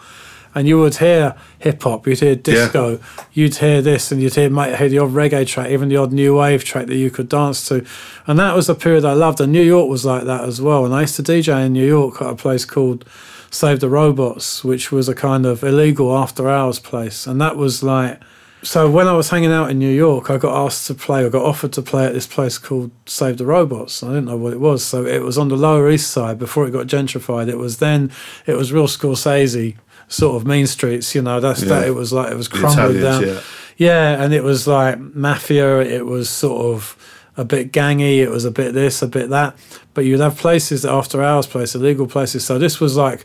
[0.54, 2.98] and you would hear hip hop, you'd hear disco,
[3.32, 6.12] you'd hear this, and you'd hear might hear the odd reggae track, even the odd
[6.12, 7.84] new wave track that you could dance to,
[8.26, 9.40] and that was the period I loved.
[9.40, 10.84] And New York was like that as well.
[10.84, 13.04] And I used to DJ in New York at a place called
[13.50, 17.82] Save the Robots, which was a kind of illegal after hours place, and that was
[17.82, 18.20] like.
[18.62, 21.30] So when I was hanging out in New York, I got asked to play, I
[21.30, 24.02] got offered to play at this place called Save the Robots.
[24.02, 26.66] I didn't know what it was, so it was on the Lower East Side before
[26.66, 27.48] it got gentrified.
[27.48, 28.12] It was then,
[28.46, 29.76] it was real Scorsese
[30.08, 31.14] sort of mean streets.
[31.14, 31.86] You know, that's that.
[31.86, 33.34] It was like it was The crumbling Italians, down.
[33.36, 33.40] yeah.
[33.76, 35.80] Yeah, and it was like mafia.
[35.80, 36.96] It was sort of
[37.38, 38.18] a bit gangy.
[38.18, 39.56] It was a bit this, a bit that.
[39.94, 42.44] But you'd have places that after hours place, illegal places.
[42.44, 43.24] So this was like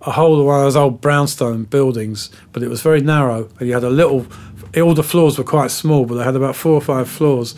[0.00, 3.50] a whole one of those old brownstone buildings, but it was very narrow.
[3.58, 4.26] And you had a little.
[4.76, 7.54] All the floors were quite small, but they had about four or five floors.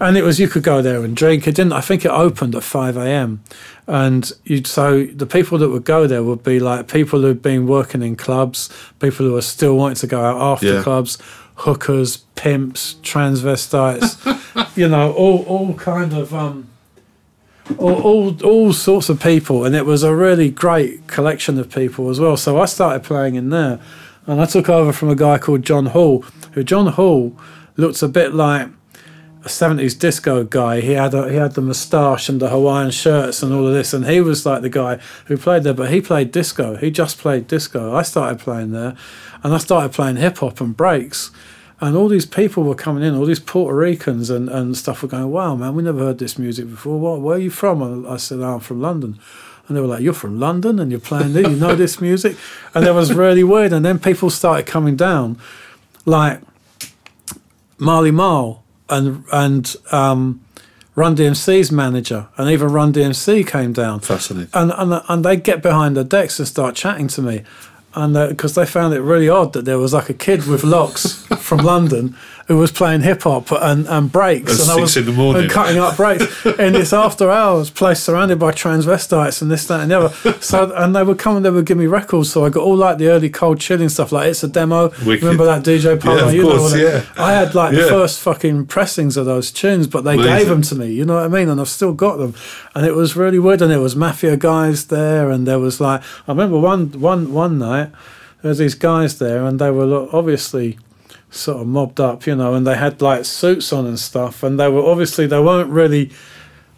[0.00, 1.46] And it was you could go there and drink.
[1.46, 1.72] It didn't.
[1.74, 3.42] I think it opened at five a.m.
[3.86, 7.66] And you so the people that would go there would be like people who'd been
[7.68, 10.82] working in clubs, people who are still wanting to go out after Yeah.
[10.82, 11.18] clubs,
[11.56, 14.16] hookers, pimps, transvestites,
[14.76, 16.66] you know, all all kind of um,
[17.78, 22.10] all, all all sorts of people, and it was a really great collection of people
[22.10, 22.36] as well.
[22.36, 23.78] So I started playing in there,
[24.26, 27.36] and I took over from a guy called John Hall, who John Hall
[27.76, 28.68] looked a bit like
[29.44, 30.80] a seventies disco guy.
[30.80, 33.92] He had a, he had the moustache and the Hawaiian shirts and all of this,
[33.92, 35.74] and he was like the guy who played there.
[35.74, 36.76] But he played disco.
[36.76, 37.94] He just played disco.
[37.94, 38.96] I started playing there,
[39.42, 41.30] and I started playing hip hop and breaks.
[41.80, 45.08] And all these people were coming in, all these Puerto Ricans and, and stuff were
[45.08, 47.20] going, wow, man, we never heard this music before.
[47.20, 47.82] Where are you from?
[47.82, 49.18] And I said, oh, I'm from London.
[49.72, 52.36] And they were like, you're from London and you're playing this, you know this music?
[52.74, 53.72] And it was really weird.
[53.72, 55.38] And then people started coming down,
[56.04, 56.42] like
[57.78, 60.44] Marley Marl and and um,
[60.94, 64.00] Run DMC's manager, and even Run DMC came down.
[64.00, 64.50] Fascinating.
[64.52, 67.44] And and and they get behind the decks and start chatting to me,
[67.94, 71.26] and because they found it really odd that there was like a kid with locks
[71.56, 72.16] from London
[72.48, 75.42] who was playing hip hop and, and breaks, At and I was in the morning.
[75.44, 79.80] and cutting up breaks in this after hours place surrounded by transvestites and this that
[79.80, 80.32] and the other.
[80.40, 82.32] So and they would come and they would give me records.
[82.32, 84.88] So I got all like the early Cold Chillin' stuff, like it's a demo.
[85.06, 85.22] Wicked.
[85.22, 86.16] Remember that DJ Polo?
[86.16, 87.04] Yeah, of you know course, I- yeah.
[87.16, 90.36] I had like the first fucking pressings of those tunes, but they Amazing.
[90.38, 90.92] gave them to me.
[90.92, 91.48] You know what I mean?
[91.48, 92.34] And I've still got them,
[92.74, 93.62] and it was really weird.
[93.62, 97.58] And there was mafia guys there, and there was like I remember one one one
[97.58, 97.90] night
[98.42, 100.76] there was these guys there, and they were obviously
[101.32, 104.60] sort of mobbed up, you know, and they had like suits on and stuff, and
[104.60, 106.12] they were obviously they weren't really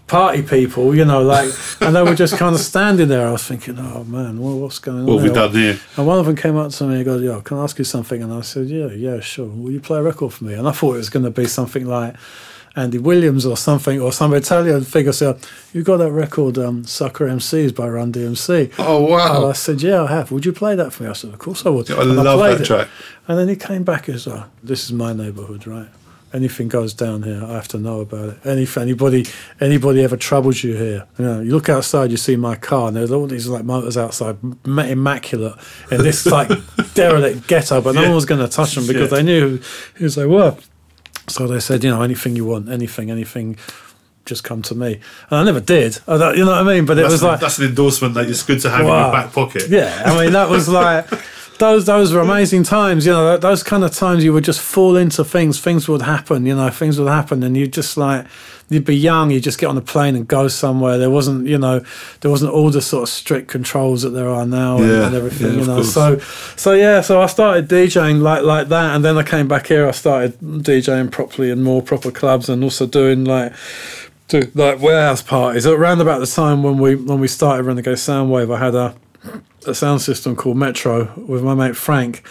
[0.06, 3.26] party people, you know, like, and they were just kind of standing there.
[3.26, 5.18] I was thinking, oh man, well, what's going What on?
[5.20, 5.80] have we done here?
[5.96, 7.84] And one of them came up to me and goes, Yo, can I ask you
[7.84, 8.22] something?
[8.22, 9.46] And I said, Yeah, yeah, sure.
[9.46, 10.54] Will you play a record for me?
[10.54, 12.14] And I thought it was going to be something like
[12.76, 15.12] Andy Williams or something, or some Italian figure.
[15.12, 15.38] So,
[15.72, 18.72] you got that record, um, Sucker MCs by Run DMC?
[18.78, 19.48] Oh, And wow.
[19.48, 20.32] I said, Yeah, I have.
[20.32, 21.08] Would you play that for me?
[21.08, 21.90] I said, Of course I would.
[21.90, 22.66] I And love played that it.
[22.66, 22.88] track.
[23.28, 25.88] And then he came back and said, oh, This is my neighborhood, right?
[26.32, 28.38] Anything goes down here, I have to know about it.
[28.44, 29.24] Any, anybody,
[29.60, 32.96] anybody ever troubles you here, you know, you look outside, you see my car, and
[32.96, 35.54] there's all these like motors outside, m- immaculate,
[35.92, 36.50] in this like
[36.94, 38.06] derelict ghetto, but no Yeah.
[38.08, 39.18] one was going to touch them because Yeah.
[39.18, 39.62] they knew who,
[39.94, 40.56] who they were.
[41.28, 43.56] So they said, you know, anything you want, anything, anything,
[44.26, 45.00] just come to me.
[45.30, 45.98] And I never did.
[46.06, 46.86] I you know what I mean?
[46.86, 48.86] But it That's, was an, like, that's an endorsement that it's good to have in
[48.86, 49.64] your back pocket.
[49.68, 51.06] yeah, I mean that was like
[51.58, 53.06] those those were amazing times.
[53.06, 55.60] You know, those kind of times you would just fall into things.
[55.60, 56.46] Things would happen.
[56.46, 58.26] You know, things would happen, and you just like
[58.70, 59.30] you'd be young.
[59.30, 60.96] You just get on a plane and go somewhere.
[60.98, 61.84] There wasn't, you know,
[62.22, 65.14] there wasn't all the sort of strict controls that there are now and, Yeah, and
[65.14, 65.52] everything.
[65.54, 66.18] yeah, you know, so
[66.56, 67.00] so yeah.
[67.02, 69.86] So I started DJing like like that, and then I came back here.
[69.86, 73.52] I started DJing properly in more proper clubs, and also doing like
[74.28, 78.52] to like warehouse parties around about the time when we when we started Renegade Soundwave.
[78.54, 78.94] I had a
[79.66, 82.26] a sound system called Metro with my mate Frank,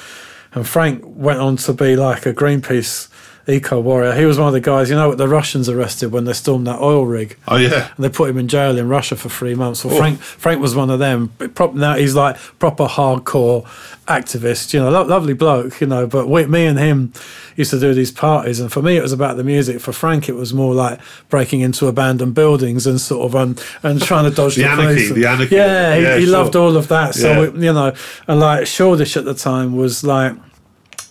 [0.54, 3.10] and Frank went on to be like a Greenpeace
[3.48, 4.14] eco warrior.
[4.14, 6.66] He was one of the guys, you know, what the Russians arrested when they stormed
[6.68, 7.38] that oil rig.
[7.48, 7.90] Oh, yeah.
[7.96, 9.84] And they put him in jail in Russia for three months.
[9.84, 9.98] Well, Oh.
[9.98, 11.32] Frank Frank was one of them.
[11.38, 13.66] But prop- Now he's like proper hardcore
[14.08, 16.08] activist, you know, lo- lovely bloke, you know.
[16.08, 17.14] But we, me and him
[17.56, 19.80] used to do these parties, and for me it was about the music.
[19.82, 24.02] For Frank, it was more like breaking into abandoned buildings and sort of um, and
[24.02, 25.12] trying to dodge The the, anarchy, police.
[25.14, 25.56] the anarchy.
[25.56, 26.32] Yeah, he, Yeah, he sure.
[26.34, 27.14] loved all of that.
[27.16, 27.50] So Yeah.
[27.50, 27.94] we, you know,
[28.28, 30.34] and like Shoreditch at the time was like.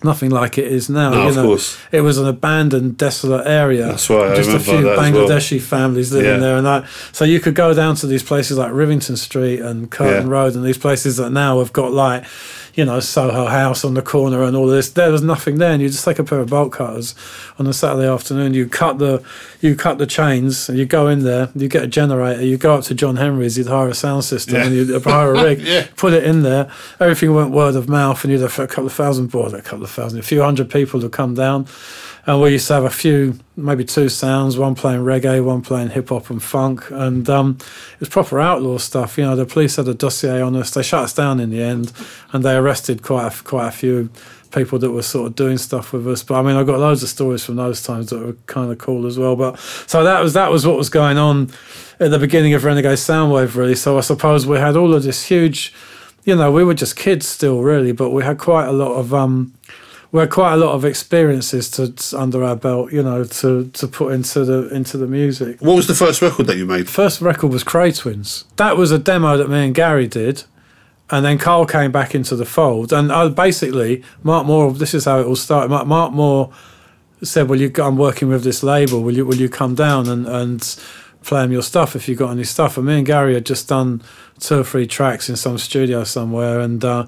[0.03, 1.11] Nothing like it is now.
[1.11, 1.77] No, you of know, course.
[1.91, 3.87] it was an abandoned, desolate area.
[3.87, 5.27] That's right, Just a few that as well.
[5.27, 6.37] Bangladeshi families living Yeah.
[6.37, 6.85] there, and that.
[7.11, 10.33] So you could go down to these places like Rivington Street and Curtain Yeah.
[10.33, 12.25] Road, and these places that now have got like,
[12.73, 14.89] you know, Soho House on the corner and all this.
[14.89, 17.13] There was nothing there, and you just take a pair of bolt cutters
[17.59, 18.53] on a Saturday afternoon.
[18.55, 19.23] You cut the
[19.61, 21.49] you cut the chains, and you go in there.
[21.55, 22.43] You get a generator.
[22.43, 23.57] You go up to John Henry's.
[23.57, 24.65] You'd hire a sound system, Yeah.
[24.65, 25.61] and you'd hire a rig.
[25.61, 25.87] Yeah.
[25.97, 26.69] Put it in there.
[26.99, 29.83] Everything went word of mouth, and you'd have a couple of thousand boys, a couple
[29.83, 31.67] of thousand, a few hundred people to come down.
[32.25, 35.89] And we used to have a few, maybe two sounds, one playing reggae, one playing
[35.89, 36.89] hip hop and funk.
[36.89, 37.57] And um,
[37.93, 39.17] it was proper outlaw stuff.
[39.17, 40.71] You know, the police had a dossier on us.
[40.71, 41.91] They shut us down in the end
[42.31, 44.09] and they arrested quite a, quite a few
[44.53, 46.23] people that were sort of doing stuff with us.
[46.23, 48.77] But I mean, I've got loads of stories from those times that were kind of
[48.77, 49.35] cool as well.
[49.35, 51.51] But so that was that was what was going on
[51.99, 53.75] at the beginning of Renegade Soundwave, really.
[53.75, 55.73] So I suppose we had all of this huge,
[56.23, 59.13] you know, we were just kids still, really, but we had quite a lot of
[59.13, 59.53] um,
[60.13, 63.87] we had quite a lot of experiences to under our belt, you know, to to
[63.87, 65.59] put into the into the music.
[65.59, 66.87] What was the first record that you made?
[66.87, 68.45] First record was Kray Twins.
[68.57, 70.43] That was a demo that me and Gary did,
[71.09, 72.93] and then Carl came back into the fold.
[72.93, 74.71] And I basically, Mark Moore.
[74.71, 75.69] This is how it all started.
[75.69, 76.53] Mark, Mark Moore
[77.23, 79.01] said, "Well, you, I'm working with this label.
[79.01, 80.79] Will you will you come down and and
[81.23, 83.67] play them your stuff if you got any stuff?" And me and Gary had just
[83.67, 84.03] done
[84.39, 87.07] two or three tracks in some studio somewhere, and uh,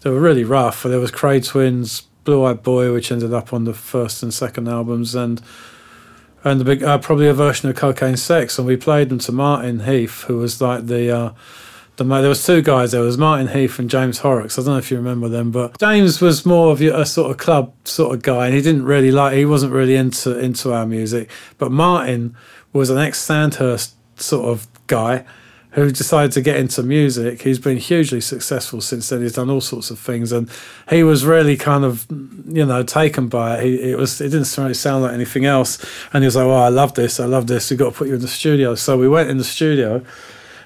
[0.00, 0.84] they were really rough.
[0.84, 4.68] There was Kray Twins, Blue Eyed Boy, which ended up on the first and second
[4.68, 5.40] albums, and
[6.44, 9.32] and the big uh, probably a version of Cocaine Sex, and we played them to
[9.32, 11.10] Martin Heath, who was like the.
[11.10, 11.32] Uh,
[11.96, 12.92] the, there was two guys.
[12.92, 14.58] There was Martin Heath and James Horrocks.
[14.58, 17.38] I don't know if you remember them, but James was more of a sort of
[17.38, 19.34] club sort of guy, and he didn't really like.
[19.34, 21.30] He wasn't really into into our music.
[21.56, 22.36] But Martin
[22.74, 25.24] was an ex Sandhurst sort of guy
[25.76, 27.42] who decided to get into music.
[27.42, 29.20] He's been hugely successful since then.
[29.22, 30.50] He's done all sorts of things, and
[30.90, 33.62] he was really kind of, you know, taken by it.
[33.64, 35.78] He, it was it didn't really sound like anything else,
[36.12, 37.20] and he was like, "Oh, I love this.
[37.20, 37.70] I love this.
[37.70, 40.02] We've got to put you in the studio." So we went in the studio,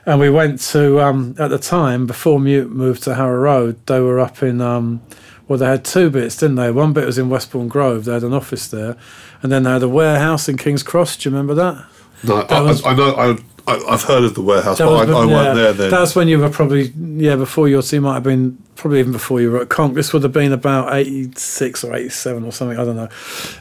[0.06, 3.84] and we went to um, at the time before Mute moved to Harrow Road.
[3.86, 4.60] They were up in.
[4.60, 5.02] Um,
[5.48, 6.70] well, they had two bits, didn't they?
[6.70, 8.04] One bit was in Westbourne Grove.
[8.04, 8.96] They had an office there,
[9.42, 11.16] and then they had a warehouse in King's Cross.
[11.16, 11.84] Do you remember that?
[12.22, 13.14] No, I, was- I, I know.
[13.16, 13.36] I,
[13.70, 15.90] I, I've heard of the warehouse, That but I, was- I yeah, weren't there then.
[15.90, 19.40] That's when you were probably yeah before your team might have been probably even before
[19.40, 19.94] you were at Konk.
[19.94, 22.78] This would have been about eighty six or eighty seven or something.
[22.78, 23.08] I don't know.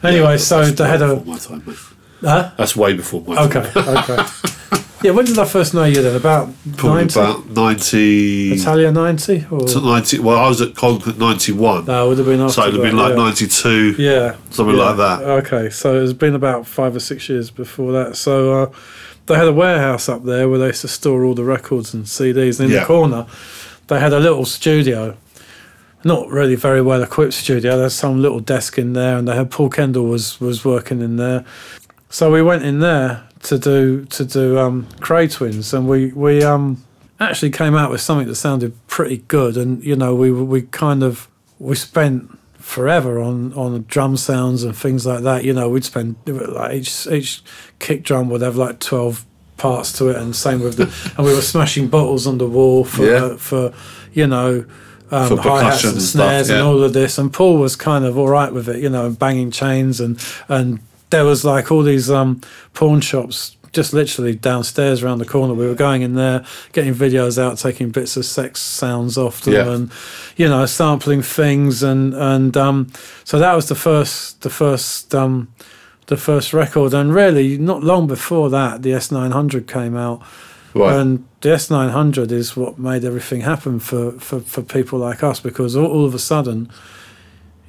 [0.04, 1.78] Anyway, so That's they way had a my time, mate.
[2.22, 2.52] huh?
[2.58, 3.48] That's way before my time.
[3.50, 4.24] Okay, okay.
[5.04, 6.16] yeah, when did I first know you then?
[6.16, 7.20] About Probably ninety.
[7.20, 8.52] about ninety.
[8.54, 11.86] Italia ninety or 90 well, I was at Konk at 91.
[11.86, 13.24] that would have been after so it'd have been like yeah.
[13.24, 14.84] 92, Yeah, something yeah.
[14.84, 15.22] like that.
[15.46, 18.16] Okay, so it's been about five or six years before that.
[18.16, 18.72] So uh,
[19.30, 22.06] they had a warehouse up there where they used to store all the records and
[22.06, 22.60] CDs.
[22.60, 22.82] And in Yeah.
[22.82, 23.26] the corner,
[23.88, 25.16] they had a little studio,
[26.04, 27.78] not really very well equipped studio.
[27.78, 31.16] There's some little desk in there, and they had Paul Kendall was was working in
[31.18, 31.44] there.
[32.10, 36.44] So we went in there to do to do um, Kray Twins, and we we
[36.44, 36.84] um,
[37.20, 39.58] actually came out with something that sounded pretty good.
[39.58, 41.28] And you know, we we kind of
[41.60, 45.44] we spent forever on on drum sounds and things like that.
[45.44, 47.42] You know, we'd spend like each each
[47.80, 49.26] kick drum would have like twelve
[49.58, 52.84] parts to it, and same with the and we were smashing bottles on the wall
[52.84, 53.36] for Yeah.
[53.38, 53.74] for
[54.14, 54.66] you know.
[55.12, 56.58] Um, hi hats and and stuff, snares yeah.
[56.58, 59.10] and all of this, and Paul was kind of all right with it, you know,
[59.10, 62.42] banging chains and and there was like all these um,
[62.76, 65.54] pawn shops just literally downstairs around the corner.
[65.54, 69.54] We were going in there, getting videos out, taking bits of sex sounds off them,
[69.54, 69.72] Yeah.
[69.72, 69.92] and
[70.38, 72.88] you know, sampling things, and and um,
[73.24, 75.48] so that was the first, the first, um,
[76.08, 80.22] the first record, and really not long before that, the S nine hundred came out.
[80.76, 80.96] Right.
[81.00, 85.76] And the S900 is what made everything happen for, for, for people like us because
[85.76, 86.70] all, all of a sudden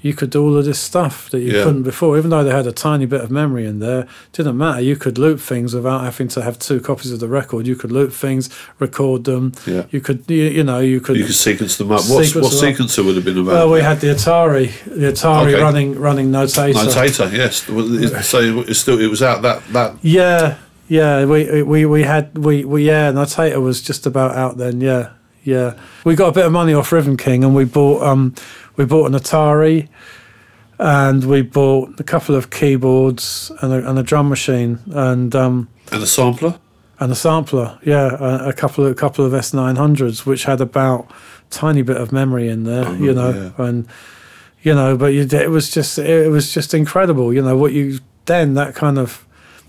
[0.03, 1.65] you could do all of this stuff that you Yeah.
[1.65, 2.17] couldn't before.
[2.17, 4.81] Even though they had a tiny bit of memory in there, didn't matter.
[4.81, 7.67] You could loop things without having to have two copies of the record.
[7.67, 9.53] You could loop things, record them.
[9.67, 9.85] Yeah.
[9.91, 11.17] You could, you, you know, you could.
[11.17, 12.01] you could sequence them up.
[12.09, 12.77] What, Sequence what them up.
[12.77, 13.53] sequencer would have been about?
[13.53, 15.61] well, we had the Atari, the Atari Okay.
[15.63, 16.75] running running notator.
[16.75, 17.63] Notator, yes.
[18.27, 20.55] So it's still, it was out that that Yeah,
[20.89, 21.25] yeah.
[21.25, 23.13] We we we had we we yeah.
[23.13, 24.81] Notator was just about out then.
[24.81, 25.11] Yeah,
[25.45, 25.75] yeah.
[26.05, 28.35] We got a bit of money off Rhythm King, and we bought um
[28.81, 29.89] we bought an Atari,
[30.79, 35.69] and we bought a couple of keyboards and a, and a drum machine and um
[35.93, 36.59] and a sampler.
[36.99, 37.79] and a sampler.
[37.85, 41.11] Yeah, a, a couple of a couple of S nine hundreds, which had about
[41.51, 42.87] tiny bit of memory in there.
[42.87, 43.67] Oh, you know, yeah.
[43.67, 43.87] and
[44.63, 47.35] you know, but you, it was just it was just incredible.
[47.35, 49.27] You know what you then that kind of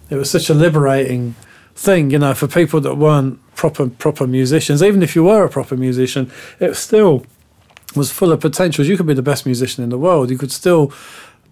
[0.09, 1.35] it was such a liberating
[1.75, 2.11] thing.
[2.11, 5.75] You know, for people that weren't proper proper musicians, even if you were a proper
[5.75, 7.25] musician, it still
[7.95, 8.87] was full of potentials.
[8.87, 10.29] You could be the best musician in the world.
[10.29, 10.91] You could still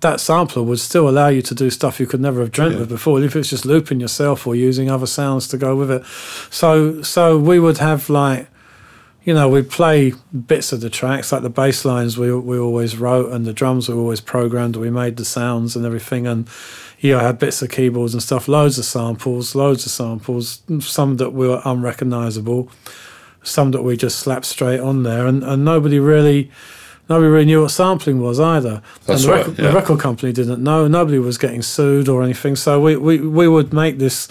[0.01, 2.81] that sampler would still allow you to do stuff you could never have dreamt Yeah.
[2.83, 6.03] of before, if it's just looping yourself or using other sounds to go with it.
[6.49, 8.47] So so we would have like,
[9.25, 10.13] you know, we'd play
[10.47, 13.89] bits of the tracks, like the bass lines we, we always wrote, and the drums
[13.89, 14.77] we always programmed.
[14.77, 16.47] We made the sounds and everything, and
[17.01, 20.61] you know, I had bits of keyboards and stuff, loads of samples, loads of samples,
[20.79, 22.69] some that were unrecognizable,
[23.43, 26.51] some that we just slapped straight on there, and, and nobody really.
[27.07, 28.83] Nobody really knew what sampling was either.
[29.07, 29.67] That's and the, right, record, yeah.
[29.69, 30.87] the record company didn't know.
[30.87, 32.55] Nobody was getting sued or anything.
[32.55, 34.27] So we, we, we would make this,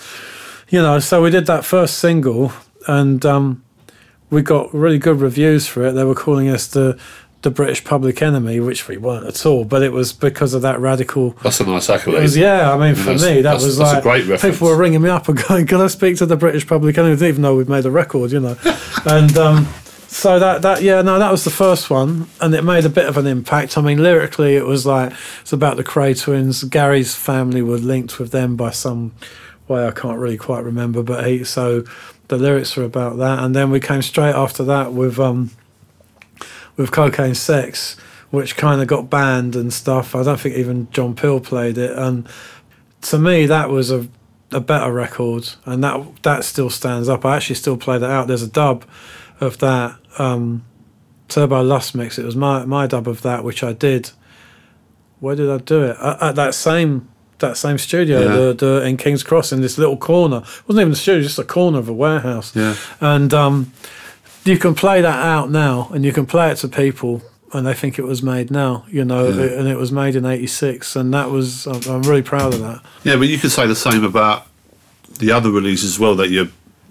[0.68, 2.52] you know, so we did that first single
[2.86, 3.64] and um,
[4.30, 5.92] we got really good reviews for it.
[5.92, 6.96] They were calling us the
[7.42, 10.80] the British public enemy, which we weren't at all, but it was because of that
[10.80, 11.30] radical.
[11.42, 12.22] That's a nice accolade.
[12.22, 14.54] was, yeah, I mean, for that's- me, that that's- was that's a like great reference.
[14.56, 17.14] people were ringing me up and going, "Can I speak to the British public enemy?"
[17.26, 18.56] Even though we've made a record, you know.
[19.06, 19.66] and um,
[20.08, 23.06] so that that yeah, no, that was the first one, and it made a bit
[23.06, 23.78] of an impact.
[23.78, 26.64] I mean, lyrically, it was like it's about the Kray twins.
[26.64, 29.12] Gary's family were linked with them by some
[29.68, 31.84] way I can't really quite remember, but he so
[32.28, 35.50] the lyrics were about that, and then we came straight after that with um
[36.78, 37.96] with cocaine sex,
[38.30, 40.14] which kind of got banned and stuff.
[40.14, 42.26] I don't think even John Peel played it, and
[43.02, 44.08] to me that was a
[44.50, 47.26] a better record, and that that still stands up.
[47.26, 48.28] I actually still play that out.
[48.28, 48.86] There's a dub
[49.40, 50.64] of that um,
[51.28, 52.18] Turbo Lust mix.
[52.18, 54.10] It was my my dub of that, which I did.
[55.20, 55.96] Where did I do it?
[56.00, 57.08] At, at that same
[57.40, 58.34] that same studio, Yeah.
[58.36, 60.38] the, the in King's Cross, in this little corner.
[60.38, 62.54] It wasn't even a studio, just a corner of a warehouse.
[62.56, 62.74] Yeah.
[63.00, 63.72] And um,
[64.48, 67.74] you can play that out now, and you can play it to people, and they
[67.74, 68.84] think it was made now.
[68.90, 69.58] You know, Yeah.
[69.58, 72.80] and it was made in '86, and that was I'm, I'm really proud of that.
[73.04, 74.46] Yeah, but you could say the same about
[75.18, 76.48] the other releases as well that you're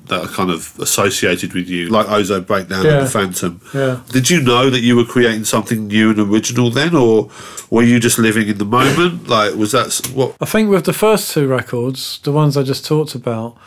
[0.08, 3.00] that are kind of associated with you, like Ozone Breakdown Yeah.
[3.00, 3.60] and the Phantom.
[3.74, 4.00] Yeah.
[4.10, 7.30] Did you know that you were creating something new and original then, or
[7.70, 9.28] were you just living in the moment?
[9.28, 10.36] Like, was that what?
[10.40, 13.58] I think with the first two records, the ones I just talked about,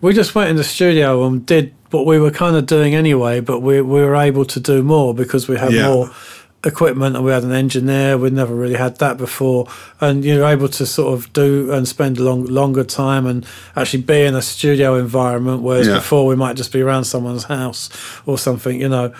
[0.00, 3.40] we just went in the studio and did what we were kind of doing anyway,
[3.40, 5.88] but we, we were able to do more because we had Yeah.
[5.88, 6.10] more
[6.64, 8.18] equipment and we had an engineer.
[8.18, 9.68] We'd never really had that before.
[10.00, 13.46] And you're able to sort of do and spend long, longer time and
[13.76, 15.94] actually be in a studio environment, whereas Yeah.
[15.94, 17.88] before we might just be around someone's house
[18.26, 19.12] or something, you know.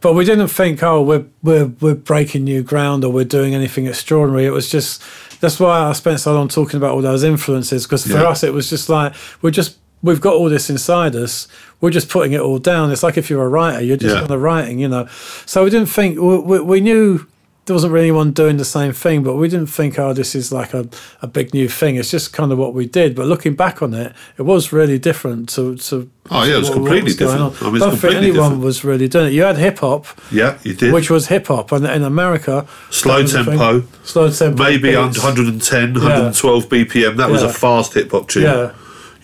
[0.00, 3.86] But we didn't think, oh, we're we're we're breaking new ground or we're doing anything
[3.86, 4.44] extraordinary.
[4.46, 5.02] It was just
[5.40, 8.28] that's why I spent so long talking about all those influences because for Yeah.
[8.28, 11.48] us it was just like we're just we've got all this inside us.
[11.80, 12.90] We're just putting it all down.
[12.90, 14.22] It's like if you're a writer, you're just Yeah.
[14.22, 15.06] on the writing, you know.
[15.46, 17.26] So we didn't think we, we, we knew
[17.66, 20.52] there wasn't really anyone doing the same thing, but we didn't think, oh, this is
[20.52, 20.88] like a,
[21.20, 21.96] a big new thing.
[21.96, 23.16] It's just kind of what we did.
[23.16, 25.76] But looking back on it, it was really different to.
[25.76, 27.62] to Oh, yeah, it was what- what completely going different.
[27.62, 27.68] on.
[27.68, 28.62] I mean, don't think anyone different.
[28.62, 29.32] was really doing it.
[29.32, 30.92] You had hip hop, Yeah, you did.
[30.92, 33.58] which was hip hop, and in America, Slow that was a thing.
[33.58, 35.18] tempo, slow tempo, maybe beats.
[35.18, 37.16] 110, 112 BPM.
[37.16, 37.48] That was Yeah.
[37.48, 38.44] a fast hip hop tune.
[38.44, 38.70] Yeah,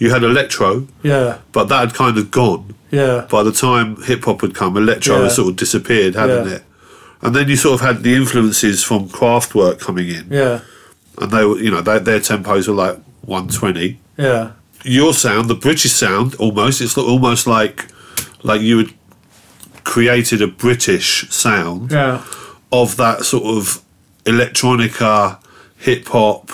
[0.03, 0.71] You had electro,
[1.05, 2.75] yeah, but that had kind of gone.
[2.91, 5.23] yeah, by the time hip hop had come, electro Yeah.
[5.25, 6.55] had sort of disappeared, hadn't Yeah.
[6.57, 6.63] it?
[7.23, 10.59] And then you sort of had the influences from Kraftwerk coming in, yeah,
[11.21, 13.99] and they were, you know, they, their tempos were like 120.
[14.19, 14.51] yeah,
[14.85, 17.87] Your sound, the British sound, almost it's almost like
[18.43, 18.91] like you had
[19.85, 22.21] created a British sound yeah.
[22.73, 23.81] of that sort of
[24.25, 25.39] electronica,
[25.77, 26.51] hip hop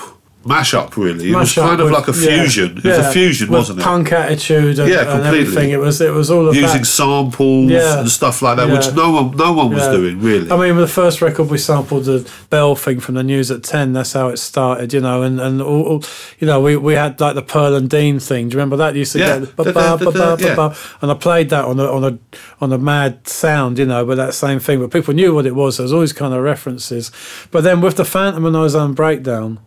[0.49, 0.97] mashup.
[0.97, 2.79] Really, it was kind of with- like a yeah, fusion.
[2.79, 3.83] It was yeah, a fusion, wasn't it?
[3.83, 5.41] Punk attitude and, Yeah, and completely.
[5.41, 5.71] everything.
[5.71, 6.87] It was it was all of Using that.
[6.87, 8.01] samples Yeah.
[8.01, 9.93] and stuff like that, which no one no one was Yeah.
[9.93, 10.51] doing really.
[10.51, 13.63] I mean, with the first record, we sampled the bell thing from the news at
[13.63, 13.93] ten.
[13.93, 15.23] That's how it started, you know.
[15.23, 16.05] And and all, all-
[16.39, 18.49] you know, we, we had like the Pearl and Dean thing.
[18.49, 18.95] Do you remember that?
[18.95, 19.39] You used to Yeah.
[19.41, 22.19] get ba- ba- ba- ba- ba- and I played that on a on a
[22.61, 24.81] on a mad sound, you know, with that same thing.
[24.81, 25.77] But people knew what it was.
[25.77, 27.11] There was always kind of references.
[27.51, 29.59] But then with the Phantom and Ozone Breakdown.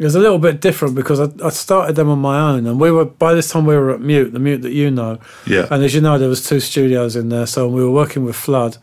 [0.00, 2.80] It was a little bit different because I, I started them on my own, and
[2.80, 5.66] we were by this time we were at Mute, the Mute that you know, Yeah.
[5.70, 8.34] and as you know, there was two studios in there, so we were working with
[8.34, 8.78] Flood,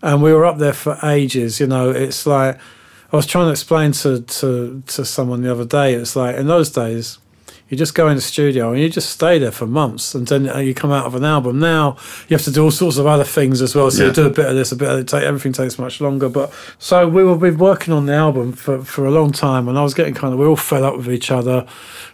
[0.00, 1.58] and we were up there for ages.
[1.58, 2.56] You know, it's like
[3.12, 5.94] I was trying to explain to to to someone the other day.
[5.94, 7.18] It's like in those days,
[7.70, 10.48] you just go in the studio and you just stay there for months, and then
[10.48, 11.58] uh, you come out of an album.
[11.58, 11.96] Now
[12.28, 13.90] you have to do all sorts of other things as well.
[13.90, 14.08] So Yeah.
[14.08, 15.08] you do a bit of this, a bit of that.
[15.08, 16.28] Take everything takes much longer.
[16.28, 19.78] But so we were been working on the album for for a long time, and
[19.78, 21.66] I was getting kind of we all fed up with each other.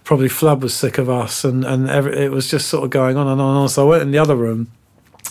[0.04, 3.16] Probably Flood was sick of us, and and every, it was just sort of going
[3.16, 3.68] on and on and on.
[3.68, 4.68] So I went in the other room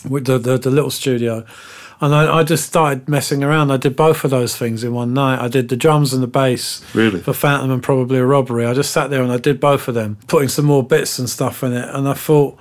[0.08, 1.46] with the, the, the little studio.
[2.02, 3.72] And I, I just started messing around.
[3.72, 5.40] I did both of those things in one night.
[5.44, 7.20] I did the drums and the bass Really?
[7.22, 8.66] for Phantom and probably a robbery.
[8.66, 11.30] I just sat there and I did both of them, putting some more bits and
[11.30, 11.90] stuff in it.
[11.94, 12.58] And I thought,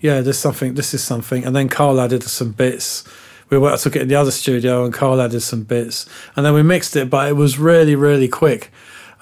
[0.00, 0.74] yeah, there's something.
[0.74, 1.44] This is something.
[1.44, 3.04] And then Karl added some bits.
[3.48, 6.44] We went, I took it in the other studio and Karl added some bits, and
[6.44, 7.08] then we mixed it.
[7.10, 8.70] But it was really, really quick.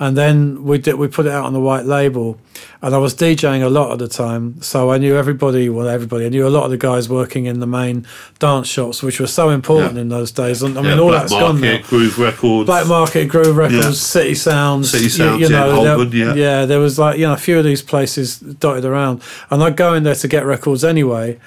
[0.00, 2.38] And then we did we put it out on the white label,
[2.80, 5.68] and I was DJing a lot at the time, so I knew everybody.
[5.68, 6.24] Well, everybody.
[6.24, 8.06] I knew a lot of the guys working in the main
[8.38, 10.00] dance shops, which were so important Yeah.
[10.00, 10.62] in those days.
[10.62, 11.72] And I mean, Yeah, all that's gone now.
[11.72, 12.66] Market, Groove Records.
[12.66, 13.90] Black Market, Groove Records, Yeah.
[13.92, 16.64] City Sounds, City Sounds, you, yeah, know, Holborn, there, yeah.
[16.64, 19.20] there was like you know a few of these places dotted around,
[19.50, 21.38] and I'd go in there to get records anyway.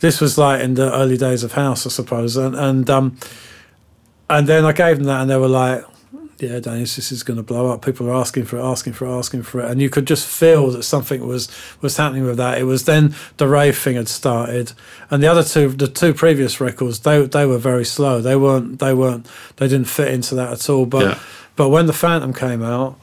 [0.00, 3.16] This was like in the early days of house, I suppose, and and um,
[4.28, 5.84] and then I gave them that, and they were like,
[6.42, 7.84] "Yeah, Daniels, this is going to blow up.
[7.84, 10.26] People are asking for it, asking for it, asking for it," and you could just
[10.26, 11.48] feel that something was
[11.80, 12.58] was happening with that.
[12.58, 14.72] It was then the rave thing had started,
[15.08, 18.20] and the other two, the two previous records, they they were very slow.
[18.20, 19.26] They weren't they weren't
[19.56, 20.84] they didn't fit into that at all.
[20.84, 21.18] But Yeah.
[21.54, 22.98] but when the Phantom came out.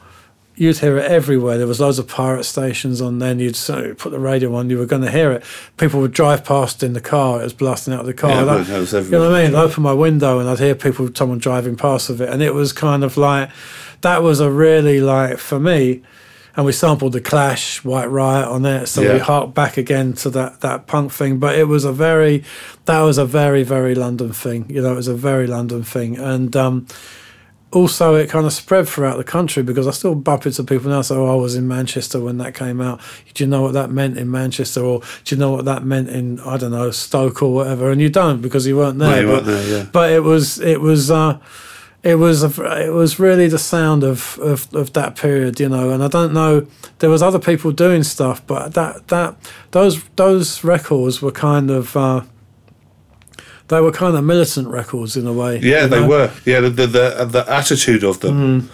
[0.60, 1.56] You'd hear it everywhere.
[1.56, 3.18] There was loads of pirate stations on.
[3.18, 4.68] Then you'd so put the radio on.
[4.68, 5.42] You were going to hear it.
[5.78, 7.40] People would drive past in the car.
[7.40, 8.30] It was blasting out of the car.
[8.30, 8.44] Yeah,
[8.78, 9.54] was you know what I mean?
[9.54, 12.52] I'd open my window and I'd hear people, someone driving past with it, and it
[12.52, 13.48] was kind of like
[14.02, 16.02] that was a really like for me.
[16.56, 19.18] And we sampled the Clash, White Riot on it, so we Yeah.
[19.18, 21.38] harked back again to that that punk thing.
[21.38, 22.44] But it was a very,
[22.84, 24.66] that was a very very London thing.
[24.68, 26.86] You know, it was a very London thing, and um,
[27.72, 31.02] also it kind of spread throughout the country because I still bump into people now.
[31.02, 33.00] So oh, I was in Manchester when that came out.
[33.34, 36.08] Do you know what that meant in Manchester, or do you know what that meant
[36.08, 37.90] in I don't know Stoke or whatever?
[37.90, 39.22] And you don't because you weren't there.
[39.22, 39.86] you but, weren't there, yeah.
[39.92, 41.10] but it was it was.
[41.10, 41.38] Uh,
[42.02, 45.90] it was a, it was really the sound of, of, of that period, you know,
[45.90, 46.66] and I don't know.
[46.98, 49.36] There was other people doing stuff, but that that
[49.72, 52.22] those those records were kind of uh,
[53.70, 55.58] they were kind of militant records in a way.
[55.58, 56.08] Yeah, they know?
[56.08, 56.32] were.
[56.44, 58.62] Yeah, the the, the, the attitude of them.
[58.62, 58.68] Mm.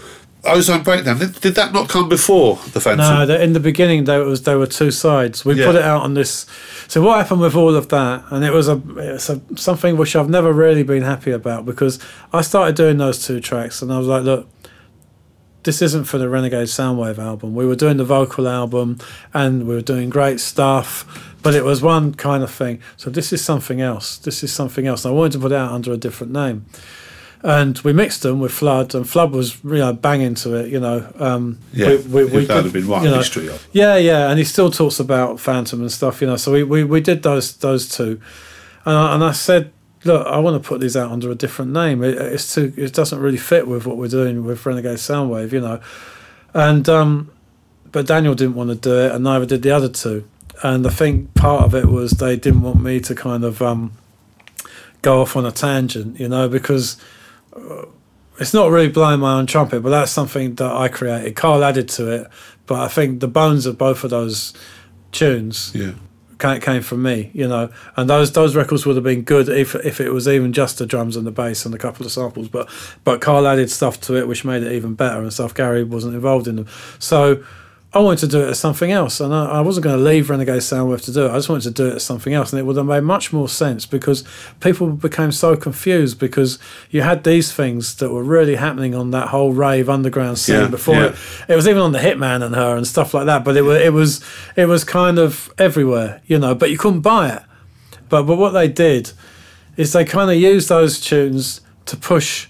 [0.49, 1.18] Ozone Breakdown.
[1.18, 2.99] Did, did that not come before the Phantom?
[2.99, 5.44] No, the, in the beginning there was there were two sides.
[5.44, 5.66] We Yeah.
[5.66, 6.47] put it out on this.
[6.88, 10.14] So what happened with all of that, and it was a it's a something which
[10.16, 11.99] I've never really been happy about because
[12.32, 14.49] I started doing those two tracks, and I was like, look,
[15.64, 17.55] this isn't for the Renegade Soundwave album.
[17.57, 18.99] We were doing the vocal album,
[19.34, 21.05] and we were doing great stuff,
[21.47, 22.80] but it was one kind of thing.
[22.97, 24.18] So this is something else.
[24.18, 25.05] This is something else.
[25.05, 26.66] And I wanted to put it out under a different name.
[27.42, 30.80] And we mixed them with Flood, and Flood was you know banging to it, you
[30.80, 31.07] know.
[31.20, 33.64] Um, Yeah, that would have been right you know, history of.
[33.70, 36.36] yeah, yeah, and he still talks about Phantom and stuff, you know.
[36.36, 38.20] So we, we, we did those those two,
[38.84, 39.70] and I, and I said,
[40.05, 42.03] look, I want to put these out under a different name.
[42.03, 45.61] It, it's too it doesn't really fit with what we're doing with Renegade Soundwave, you
[45.61, 45.78] know.
[46.55, 47.30] And um,
[47.92, 50.24] but Daniel didn't want to do it, and neither did the other two.
[50.62, 53.92] And I think part of it was they didn't want me to kind of um,
[55.02, 56.96] go off on a tangent, you know, because
[57.54, 57.84] uh,
[58.40, 61.36] it's not really blowing my own trumpet, but that's something that I created.
[61.36, 62.28] Karl added to it,
[62.66, 64.54] but I think the bones of both of those
[65.12, 65.92] tunes Yeah.
[66.38, 67.70] came, came from me, you know.
[67.96, 70.86] And those those records would have been good if if it was even just the
[70.86, 72.48] drums and the bass and a couple of samples.
[72.48, 72.68] But
[73.04, 75.54] but Karl added stuff to it which made it even better and stuff.
[75.54, 76.66] Gary wasn't involved in them,
[76.98, 77.42] so.
[77.93, 80.28] I wanted to do it as something else, and I, I wasn't going to leave
[80.28, 81.30] Renegade Soundwave to do it.
[81.30, 83.32] I just wanted to do it as something else, and it would have made much
[83.32, 84.22] more sense because
[84.61, 86.59] people became so confused because
[86.91, 90.68] you had these things that were really happening on that whole rave underground scene Yeah,
[90.68, 91.05] before yeah.
[91.07, 91.16] it.
[91.49, 93.45] It was even on the Hitman and her and stuff like that.
[93.45, 94.24] But it was it was
[94.57, 96.55] it was kind of everywhere, you know.
[96.55, 97.43] But you couldn't buy it.
[98.11, 99.12] But but what they did
[99.76, 102.49] is they kind of used those tunes to push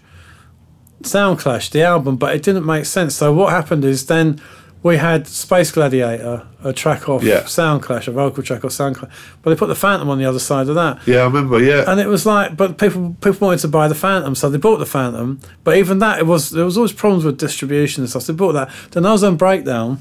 [1.03, 3.15] Soundclash, the album, but it didn't make sense.
[3.15, 4.41] So what happened is then
[4.87, 7.41] we had Space Gladiator, a track off Yeah.
[7.41, 9.11] Soundclash, a vocal track off Soundclash,
[9.43, 11.01] but they put the Phantom on the other side of that.
[11.07, 11.61] Yeah, I remember.
[11.61, 11.85] Yeah.
[11.91, 14.79] And it was like, but people people wanted to buy the Phantom, so they bought
[14.79, 15.41] the Phantom.
[15.65, 18.23] But even that, it was there was always problems with distribution and stuff.
[18.23, 18.71] So they bought that.
[18.93, 19.99] Then Ozone Breakdown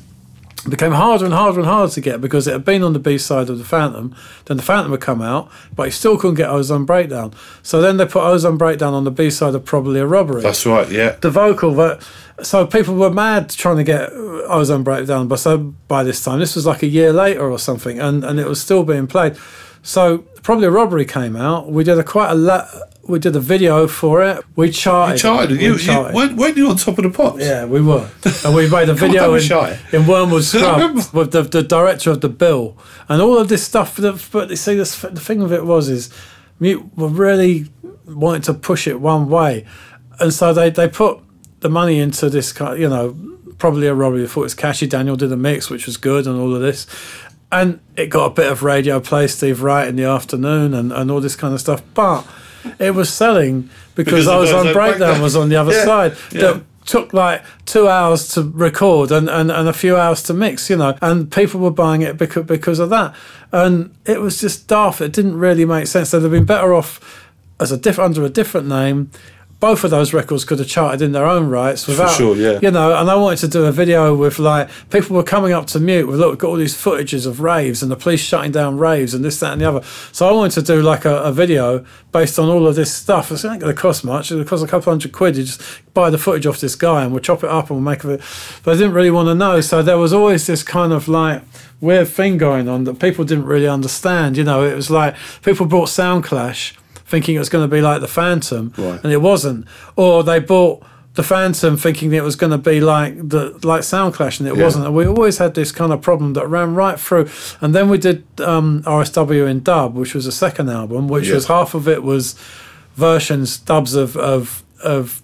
[0.70, 3.18] became harder and harder and harder to get because it had been on the B
[3.18, 4.16] side of the Phantom.
[4.46, 7.34] Then the Phantom would come out, but he still couldn't get Ozone Breakdown.
[7.64, 10.66] So then they put Ozone Breakdown on the B side of Probably a Robbery That's
[10.66, 10.90] right.
[10.90, 11.16] Yeah.
[11.22, 12.08] the vocal but
[12.42, 15.58] so people were mad trying to get ozone breakdown but so
[15.88, 18.60] by this time this was like a year later or something and and it was
[18.60, 19.38] still being played
[19.82, 22.68] so probably a robbery came out we did a quite a lot
[23.08, 24.44] we did a video for it.
[24.56, 25.58] We charted You charted.
[25.58, 26.16] We You, you, charted.
[26.16, 27.40] weren't, weren't you on top of the pops?
[27.40, 28.10] yeah we were.
[28.44, 29.46] And we made a on, video be
[29.94, 32.78] in, in Wormwood Scrub with the, the director of the bill.
[33.08, 35.88] And all of this stuff that, but you see this, the thing of it was
[35.90, 36.10] is
[36.60, 37.68] were really
[38.08, 39.66] wanting to push it one way.
[40.20, 41.20] And so they, they put
[41.60, 43.16] the money into this kind you know
[43.58, 44.24] probably a robbery.
[44.24, 44.88] I thought it was Cashy.
[44.88, 46.88] Daniel did a mix which was good and all of this.
[47.52, 51.10] And it got a bit of radio play Steve Wright in the afternoon and, and
[51.12, 51.82] all this kind of stuff.
[51.94, 52.26] But
[52.80, 56.42] it was selling because, Because Ozone Breakdown was on the other Yeah, side yeah.
[56.42, 60.70] that took like two hours to record and, and, and a few hours to mix,
[60.70, 63.16] you know, and people were buying it because because of that.
[63.52, 65.02] And it was just daft.
[65.02, 66.12] It didn't really make sense.
[66.12, 67.00] They'd have been better off
[67.60, 69.10] as a diff- under a different name.
[69.66, 72.60] Both of those records could have charted in their own rights without, sure, yeah.
[72.62, 72.96] you know.
[72.96, 76.08] And I wanted to do a video with like people were coming up to mute
[76.08, 79.16] with look, we've got all these footages of raves and the police shutting down raves
[79.16, 79.82] and this, that, and the other.
[80.12, 83.32] So I wanted to do like a, a video based on all of this stuff.
[83.32, 84.32] It's not going to cost much.
[84.32, 85.36] It'll cost a couple hundred quid.
[85.36, 85.60] You just
[85.96, 88.22] buy the footage off this guy and we'll chop it up and we'll make it.
[88.64, 89.62] But I didn't really want to know.
[89.62, 91.42] So there was always this kind of like
[91.82, 94.38] weird thing going on that people didn't really understand.
[94.38, 96.74] You know, it was like people bought Soundclash
[97.06, 99.00] thinking it was going to be like the Phantom, Right.
[99.04, 99.66] and it wasn't.
[99.96, 100.84] Or they bought
[101.14, 104.64] the Phantom thinking it was going to be like the like Soundclash, and it Yeah.
[104.64, 104.86] wasn't.
[104.86, 107.28] And we always had this kind of problem that ran right through.
[107.62, 111.36] And then we did um, RSW in dub, which was a second album, which Yeah.
[111.36, 112.36] was half of it was
[112.96, 115.22] versions, dubs of of of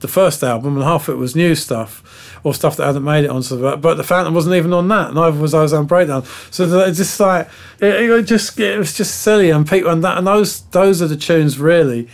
[0.00, 2.02] the first album, and half of it was new stuff
[2.42, 3.76] or stuff that hadn't made it onto the.
[3.76, 5.14] But the Phantom wasn't even on that.
[5.14, 6.24] Neither was Ozone Breakdown.
[6.50, 7.48] So it's just like
[7.80, 11.08] it, it just it was just silly, and people and that and those those are
[11.08, 12.08] the tunes really,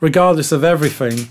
[0.00, 1.28] regardless of everything.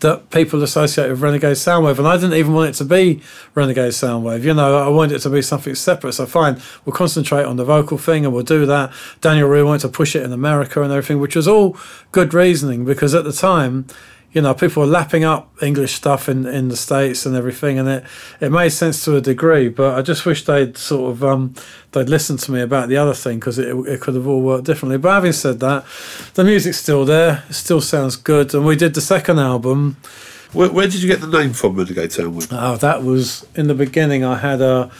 [0.00, 3.20] That people associate with Renegade Soundwave, and I didn't even want it to be
[3.54, 4.42] Renegade Soundwave.
[4.42, 6.14] You know, I wanted it to be something separate.
[6.14, 8.90] So fine, we'll concentrate on the vocal thing, and we'll do that.
[9.20, 11.76] Daniel really wanted to push it in America and everything, which was all
[12.10, 13.86] good reasoning because at the time,
[14.32, 17.88] you know, people were lapping up English stuff in, in the States and everything, and
[17.88, 18.04] it,
[18.40, 19.68] it made sense to a degree.
[19.68, 21.54] But I just wish they'd sort of um,
[21.92, 24.64] they'd listened to me about the other thing because it, it could have all worked
[24.64, 24.98] differently.
[24.98, 25.84] But having said that,
[26.34, 29.96] the music's still there, it still sounds good, and we did the second album.
[30.52, 32.48] Where, where did you get the name from, Renegade Soundwave?
[32.50, 34.24] Oh, that was in the beginning.
[34.24, 34.90] I had a.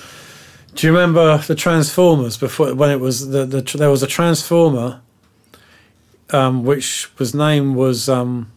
[0.74, 5.00] Do you remember the Transformers before when it was the, the there was a Transformer,
[6.30, 8.50] um, which was name was um,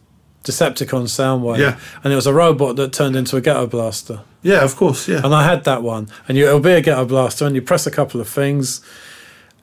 [0.44, 1.78] Decepticon Soundwave, Yeah.
[2.02, 5.20] and it was a robot that turned into a ghetto blaster, Yeah, of course, yeah.
[5.24, 7.86] and I had that one, and you, it'll be a ghetto blaster, and you press
[7.86, 8.80] a couple of things,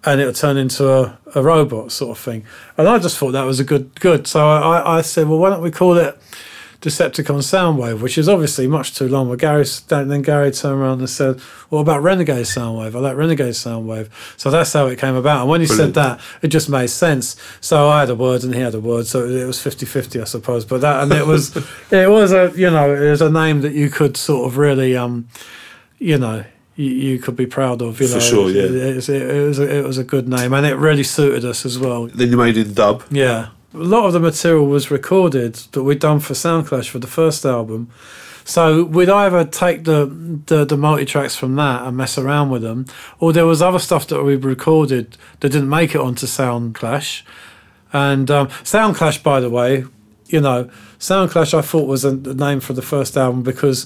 [0.05, 2.45] and it'll turn into a, a robot sort of thing,
[2.77, 5.39] and I just thought that was a good good, so I, I, I said, well,
[5.39, 6.15] why don't we call it
[6.81, 9.29] Decepticon Soundwave, which is obviously much too long.
[9.29, 12.95] But Gary, then Gary turned around and said, "What about Renegade Soundwave?
[12.95, 15.41] I like Renegade Soundwave." So that's how it came about.
[15.41, 15.95] And when he Brilliant.
[15.95, 17.35] said that, it just made sense.
[17.61, 20.25] So I had a word and he had a word, so it was 50-50, I
[20.25, 20.65] suppose.
[20.65, 21.55] But that and it was,
[21.91, 24.95] it was a you know, it was a name that you could sort of really,
[24.95, 25.27] um,
[25.99, 26.43] you know.
[26.79, 28.19] You, could be proud of, you For know.
[28.19, 28.61] sure, yeah.
[28.65, 31.43] It, it, was- it was a, it was a good name, and it really suited
[31.43, 32.05] us as well.
[32.05, 33.03] Then you made it in dub.
[33.09, 33.47] Yeah.
[33.77, 37.45] A lot of the material was recorded that we'd done for Soundclash for the first
[37.45, 37.91] album.
[38.43, 40.05] So we'd either take the,
[40.47, 42.85] the, the multi tracks from that and mess around with them,
[43.19, 47.21] or there was other stuff that we recorded that didn't make it onto Soundclash.
[47.93, 49.85] And um, Soundclash, by the way,
[50.27, 53.85] you know, Soundclash I thought was a, the name for the first album because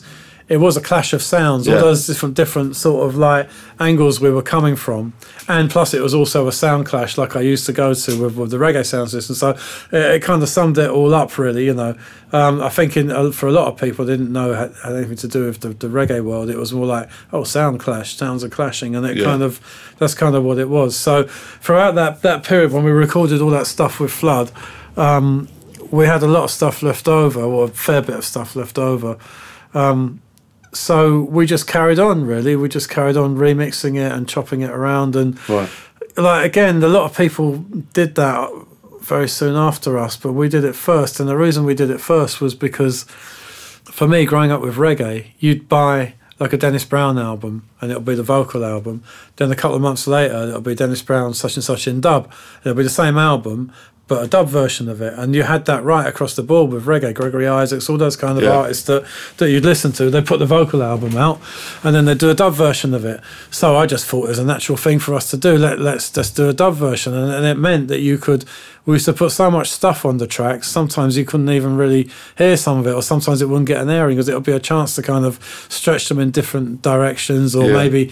[0.52, 1.82] it was a clash of sounds, all Yeah.
[1.82, 3.48] those different different sort of like
[3.80, 5.14] angles we were coming from,
[5.48, 8.36] and plus it was also a sound clash like I used to go to with,
[8.36, 9.36] with the reggae sound system.
[9.36, 9.50] So
[9.92, 11.66] it, it kind of summed it all up, really.
[11.66, 11.96] You know,
[12.34, 14.74] um, I think in, uh, for a lot of people they didn't know it had,
[14.84, 16.50] had anything to do with the, the reggae world.
[16.50, 19.26] It was more like oh, sound clash, sounds are clashing, and it Yeah.
[19.26, 19.60] kind of
[20.00, 20.96] that's kind of what it was.
[20.96, 21.24] So
[21.66, 24.52] throughout that that period when we recorded all that stuff with Flood.
[24.98, 25.48] Um,
[25.92, 28.78] we had a lot of stuff left over, or a fair bit of stuff left
[28.78, 29.18] over.
[29.74, 30.22] Um,
[30.74, 32.56] so we just carried on, really.
[32.56, 35.16] We just carried on remixing it and chopping it around.
[35.16, 35.70] And, Right.
[36.18, 37.58] like, again, a lot of people
[37.94, 38.50] did that
[39.02, 41.20] very soon after us, but we did it first.
[41.20, 43.06] And the reason we did it first was because
[43.86, 48.02] for me, growing up with reggae, you'd buy like a Dennis Brown album and it'll
[48.02, 49.04] be the vocal album.
[49.36, 52.32] Then a couple of months later, it'll be Dennis Brown such and such in dub.
[52.64, 53.72] It'll be the same album,
[54.12, 55.14] but a dub version of it.
[55.18, 58.38] And you had that right across the board with reggae, Gregory Isaacs, all those kind
[58.38, 58.58] of Yeah.
[58.58, 59.06] artists that,
[59.38, 60.10] that you'd listen to.
[60.10, 61.40] They put the vocal album out
[61.82, 63.22] and then they do a dub version of it.
[63.52, 65.58] So I just thought it was a natural thing for us to do.
[65.58, 67.14] Let, let's just do a dub version.
[67.14, 68.44] And, and it meant that you could,
[68.86, 72.10] we used to put so much stuff on the tracks, sometimes you couldn't even really
[72.38, 74.52] hear some of it, or sometimes it wouldn't get an airing because it would be
[74.52, 75.40] a chance to kind of
[75.70, 77.78] stretch them in different directions, or Yeah.
[77.82, 78.12] maybe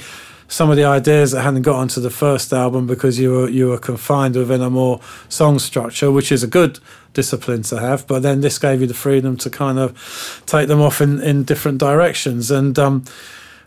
[0.49, 3.69] some of the ideas that hadn't got onto the first album because you were you
[3.69, 6.79] were confined within a more song structure, which is a good
[7.13, 8.05] discipline to have.
[8.07, 11.43] But then this gave you the freedom to kind of take them off in, in
[11.43, 12.49] different directions.
[12.49, 13.05] And um,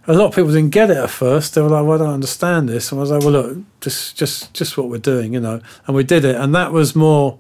[0.09, 1.55] a lot of people didn't get it at first.
[1.55, 4.17] They were like, "Well, I don't understand this." And I was like, "Well, look, just
[4.17, 7.39] just just what we're doing, you know." And we did it, and that was more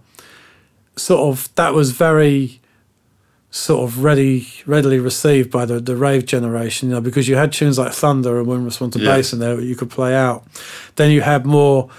[0.94, 2.60] sort of that was very
[3.54, 7.52] sort of ready readily received by the, the rave generation, you know, because you had
[7.52, 9.16] tunes like Thunder and Wind Response to Yeah.
[9.16, 10.42] Bass in there that you could play out.
[10.96, 11.90] Then you had more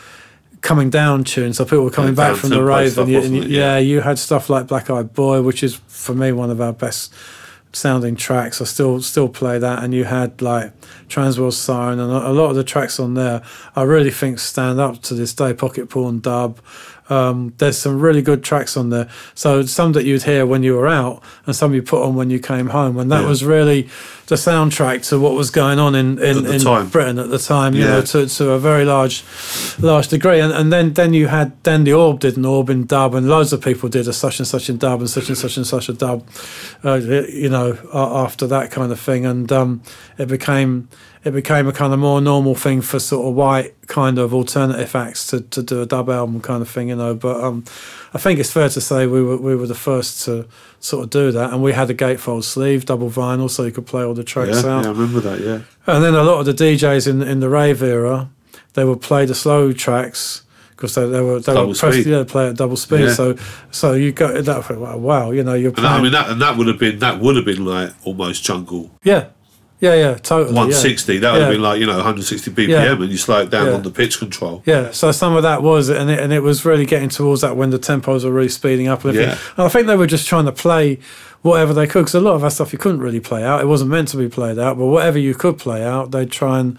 [0.62, 3.20] coming down tunes, so people were coming Yeah, back from the rave, stuff, and, you,
[3.22, 3.78] and you- yeah, Yeah.
[3.80, 7.14] you had stuff like Black Eyed Boy, which is for me one of our best
[7.76, 8.62] sounding tracks.
[8.62, 10.72] I still still play that, and you had like
[11.10, 13.42] Transworld Siren, and a a lot of the tracks on there
[13.76, 15.54] I really think stand up to this day.
[15.54, 16.60] Pocket Porn Dub,
[17.10, 19.10] Um, there's some really good tracks on there.
[19.36, 22.30] So some that you'd hear when you were out, and some you put on when
[22.30, 23.30] you came home, and that Yeah.
[23.30, 23.90] was really
[24.28, 26.88] the soundtrack to what was going on in in, in.
[26.90, 27.74] Britain at the time.
[27.76, 27.90] You Yeah.
[27.96, 29.24] know, to, to a very large
[29.80, 30.40] large degree.
[30.40, 33.28] And, and then then you had then the Orb did an Orb in dub, and
[33.28, 35.68] loads of people did a such and such in dub and such and such and
[35.68, 36.24] such a dub.
[36.86, 39.82] Uh, you know, after that kind of thing, and um,
[40.18, 40.88] it became
[41.26, 44.94] it became a kind of more normal thing for sort of white kind of alternative
[44.96, 47.16] acts to, to do a dub album kind of thing, you know.
[47.16, 47.64] But um,
[48.14, 50.48] I think it's fair to say we were we were the first to
[50.80, 53.86] sort of do that, and we had a gatefold sleeve, double vinyl, so you could
[53.86, 54.84] play all the Yeah, tracks out.
[54.84, 55.40] yeah, I remember that.
[55.40, 58.30] Yeah, And then a lot of the DJs in in the rave era,
[58.74, 62.24] they would play the slow tracks because they, they were they Double were pressed, yeah,
[62.28, 63.02] play at double speed.
[63.02, 63.14] Yeah.
[63.14, 63.38] So
[63.72, 66.42] so you got that wow, wow, you know you're and that, I mean that and
[66.42, 69.28] that would have been that would have been like almost jungle yeah
[69.84, 70.62] yeah yeah totally yeah.
[70.62, 71.18] 160.
[71.20, 72.92] That would have been like you know 160 BPM, Yeah.
[72.94, 73.74] and you slow it down Yeah.
[73.74, 74.64] on the pitch control.
[74.66, 77.56] Yeah, so some of that was, and it, and it was really getting towards that
[77.58, 79.04] when the tempos were really speeding up.
[79.06, 79.16] And.
[79.16, 79.38] Yeah.
[79.58, 81.00] and I think they were just trying to play
[81.42, 83.60] whatever they could, because a lot of that stuff you couldn't really play out.
[83.62, 86.60] It wasn't meant to be played out, but whatever you could play out, they'd try
[86.60, 86.78] and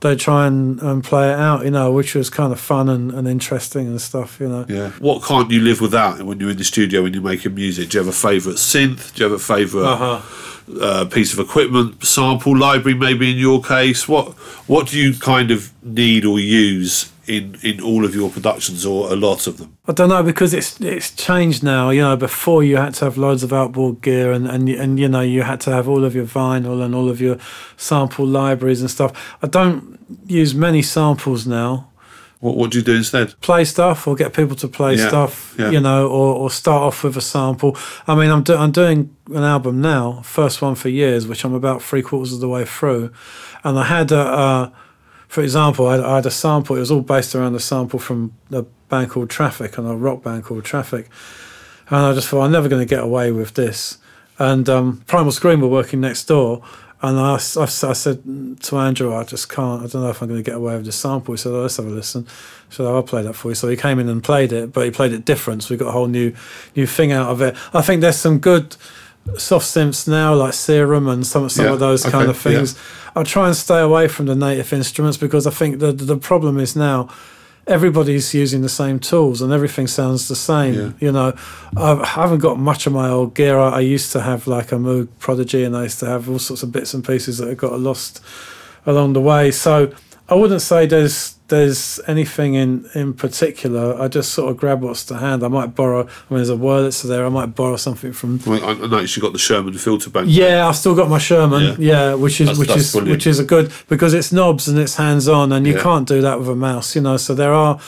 [0.00, 3.12] they'd try and, and play it out, you know, which was kind of fun and,
[3.12, 4.66] and interesting and stuff, you know.
[4.68, 4.90] Yeah.
[4.98, 7.88] What can't you live without when you're in the studio when you're making music?
[7.90, 9.14] Do you have a favourite synth?
[9.14, 10.80] Do you have a favourite Uh-huh.
[10.80, 12.96] uh, piece of equipment, sample library?
[12.98, 14.28] Maybe in your case, what
[14.68, 19.12] what do you kind of need or use in in all of your productions or
[19.12, 19.76] a lot of them?
[19.86, 21.90] I don't know because it's it's changed now.
[21.90, 25.08] You know, before you had to have loads of outboard gear, and and and you
[25.08, 27.38] know you had to have all of your vinyl and all of your
[27.76, 29.12] sample libraries and stuff.
[29.42, 31.90] I don't use many samples now.
[32.40, 33.40] What what do you do instead?
[33.40, 35.70] Play stuff or get people to play Yeah, stuff, yeah.
[35.70, 37.74] you know, or, or start off with a sample.
[38.06, 41.54] I mean, I'm do, I'm doing an album now, first one for years, which I'm
[41.54, 43.12] about three quarters of the way through,
[43.62, 44.18] and I had a.
[44.18, 44.70] Uh,
[45.34, 46.76] for example, I had, I had a sample.
[46.76, 50.22] It was all based around a sample from a band called Traffic and a rock
[50.22, 51.08] band called Traffic.
[51.88, 53.98] And I just thought, I'm never going to get away with this.
[54.38, 56.62] And um, Primal Scream were working next door.
[57.02, 58.22] And I said
[58.62, 60.84] to Andrew, I just can't, I don't know if I'm going to get away with
[60.84, 61.34] this sample.
[61.34, 62.28] He said, oh, let's have a listen.
[62.70, 63.56] So I'll play that for you.
[63.56, 65.64] So he came in and played it, but he played it different.
[65.64, 66.32] So we got a whole new
[66.76, 67.56] new thing out of it.
[67.74, 68.76] I think there's some good
[69.38, 72.76] soft synths now, like Serum and some, some Yeah, of those kind okay, of things.
[73.16, 76.58] I try and stay away from the native instruments because I think the the problem
[76.58, 77.08] is now
[77.66, 80.74] everybody's using the same tools and everything sounds the same.
[80.74, 80.90] Yeah.
[81.00, 81.32] You know,
[81.76, 83.58] I've, I haven't got much of my old gear.
[83.58, 86.38] I, I used to have like a Moog Prodigy and I used to have all
[86.38, 88.22] sorts of bits and pieces that have got lost
[88.84, 89.50] along the way.
[89.50, 89.92] So
[90.34, 94.00] I wouldn't say there's there's anything in, in particular.
[94.00, 95.44] I just sort of grab what's to hand.
[95.44, 96.00] I might borrow.
[96.00, 97.24] I mean, there's a word that's there.
[97.24, 100.26] I might borrow something from I, mean, I noticed you got the Sherman filter bank.
[100.30, 101.62] yeah, I've still got my Sherman.
[101.62, 101.92] Yeah.
[101.92, 103.10] Yeah, which is That's- which that's is brilliant.
[103.16, 105.82] which is a good because it's knobs and it's hands on, and you Yeah.
[105.82, 106.96] can't do that with a mouse.
[106.96, 107.78] You know, so there are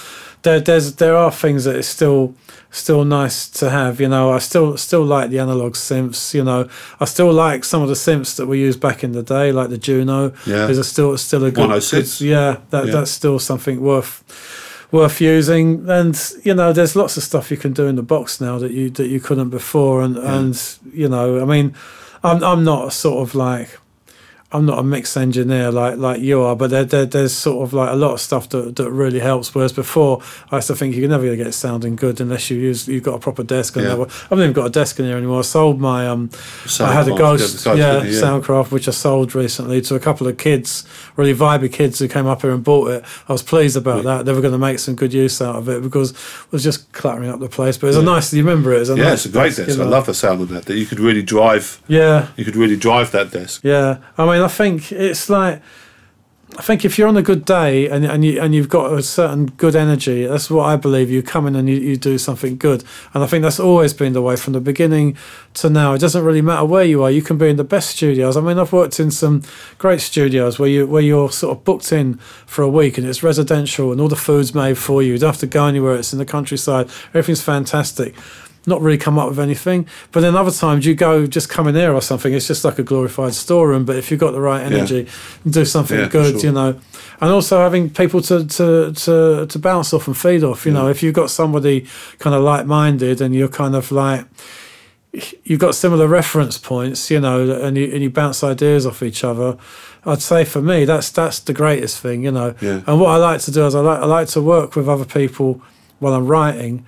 [0.47, 2.35] there there's there are things that is still
[2.71, 4.01] still nice to have.
[4.01, 6.35] You know, I still still like the analog synths.
[6.35, 6.69] You know,
[7.01, 9.69] I still like some of the synths that we used back in the day, like
[9.71, 10.33] the Juno.
[10.47, 10.69] Yeah.
[10.71, 11.69] is a still still a good.
[11.69, 12.19] 106.
[12.19, 12.93] good- yeah, that Yeah.
[12.95, 14.23] that's still something worth
[14.93, 18.41] worth using and you know there's lots of stuff you can do in the box
[18.41, 20.55] now that you that you couldn't before and and
[21.03, 21.75] you know i mean
[22.23, 23.69] i'm i'm not a sort of like
[24.53, 27.73] I'm not a mix engineer like like you are, but there, there, there's sort of
[27.73, 29.55] like a lot of stuff that, that really helps.
[29.55, 30.23] Whereas before,
[30.53, 32.87] I used to think you're never going to get it sounding good unless you use
[32.87, 33.77] you've got a proper desk.
[33.77, 33.93] And Yeah.
[33.95, 35.41] I haven't even got a desk in here anymore.
[35.41, 36.31] I sold my um,
[36.81, 38.21] I had a Ghost, yeah, yeah, yeah.
[38.23, 40.87] Soundcraft, which I sold recently to a couple of kids,
[41.17, 43.05] really vibey kids who came up here and bought it.
[43.29, 44.27] I was pleased about that.
[44.27, 46.93] They were going to make some good use out of it because it was just
[46.93, 47.79] cluttering up the place.
[47.79, 48.33] But it's a nice.
[48.33, 48.83] You remember it?
[48.83, 49.81] It's a Yeah, nice it's a great desk, desk.
[49.81, 50.67] I love the sound of that.
[50.67, 51.83] That you could really drive.
[51.89, 53.63] Yeah, You could really drive that desk.
[53.65, 53.99] yeah.
[54.17, 55.63] I mean, I think it's like.
[56.59, 59.03] I think if you're on a good day and, and you and you've got a
[59.03, 61.11] certain good energy, that's what I believe.
[61.11, 64.13] You come in and you, you do something good, and I think that's always been
[64.13, 65.19] the way from the beginning
[65.55, 65.93] to now.
[65.93, 67.11] It doesn't really matter where you are.
[67.11, 68.37] You can be in the best studios.
[68.37, 69.43] I mean, I've worked in some
[69.77, 72.15] great studios where you where you're sort of booked in
[72.47, 75.15] for a week and it's residential and all the food's made for you.
[75.15, 75.97] You don't have to go anywhere.
[75.97, 76.87] It's in the countryside.
[77.09, 78.15] Everything's fantastic
[78.67, 79.87] not really come up with anything.
[80.13, 82.79] But then other times you go just come in there or something, it's just like
[82.79, 83.85] a glorified storeroom.
[83.85, 85.09] But if you've got the right energy
[85.45, 86.51] and do something Yeah, good, sure.
[86.51, 86.81] you know.
[87.21, 90.77] And also having people to, to, to, to bounce off and feed off, you mm.
[90.77, 91.87] know, if you've got somebody
[92.19, 94.27] kind of like minded and you're kind of like
[95.45, 99.25] you've got similar reference points, you know, and you and you bounce ideas off each
[99.25, 99.57] other.
[100.05, 102.55] I'd say for me, that's that's the greatest thing, you know.
[102.61, 102.83] Yeah.
[102.87, 105.05] And what I like to do is I like I like to work with other
[105.05, 105.63] people
[105.99, 106.85] while I'm writing,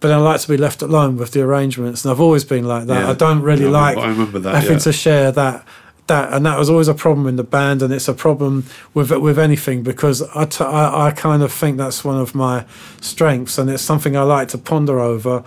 [0.00, 2.04] but I like to be left alone with the arrangements.
[2.04, 3.02] And I've always been like that.
[3.02, 3.10] Yeah.
[3.10, 4.78] I don't really Yeah, like I remember that, having yeah.
[4.78, 5.64] to share that
[6.06, 9.10] that and that was always a problem in the band and it's a problem with
[9.12, 12.64] with anything because I, t- I, I kind of think that's one of my
[13.00, 15.44] strengths and it's something I like to ponder over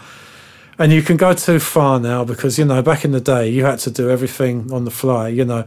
[0.79, 3.65] and you can go too far now because you know back in the day you
[3.65, 5.65] had to do everything on the fly you know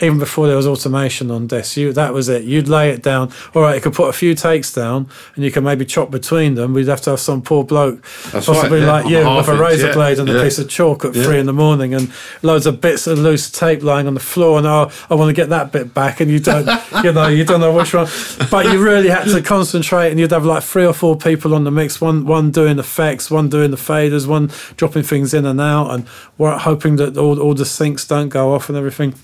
[0.00, 2.44] even before there was automation on desks, you that was it.
[2.44, 3.32] You'd lay it down.
[3.54, 6.54] All right, you could put a few takes down, and you can maybe chop between
[6.54, 6.72] them.
[6.72, 9.62] We'd have to have some poor bloke, That's possibly right, yeah, like you, with a
[9.62, 11.24] razor yeah, blade and a piece of chalk at Yeah.
[11.24, 14.58] three in the morning, and loads of bits of loose tape lying on the floor.
[14.58, 16.66] And oh, I want to get that bit back, and you don't,
[17.04, 18.06] you know, you don't know which one.
[18.50, 21.64] But you really had to concentrate, and you'd have like three or four people on
[21.64, 22.00] the mix.
[22.00, 26.06] One, one doing effects, one doing the faders, one dropping things in and out, and
[26.38, 29.14] hoping that all, all the syncs don't go off and everything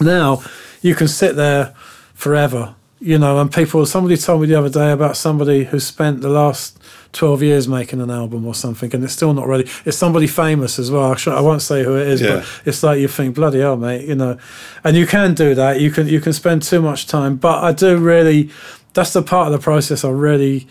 [0.00, 0.42] now
[0.82, 1.74] you can sit there
[2.14, 6.20] forever you know and people somebody told me the other day about somebody who spent
[6.20, 6.78] the last
[7.12, 10.78] 12 years making an album or something and it's still not ready it's somebody famous
[10.78, 12.36] as well I, won't say who it is Yeah.
[12.36, 14.38] but it's like you think bloody hell mate you know
[14.84, 17.72] and you can do that you can you can spend too much time but i
[17.72, 18.50] do really
[18.94, 20.66] that's the part of the process i really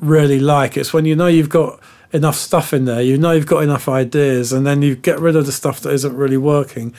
[0.00, 0.76] really like.
[0.76, 1.78] It's when you know you've got
[2.12, 5.36] enough stuff in there, you know you've got enough ideas, and then you get rid
[5.36, 6.94] of the stuff that isn't really working,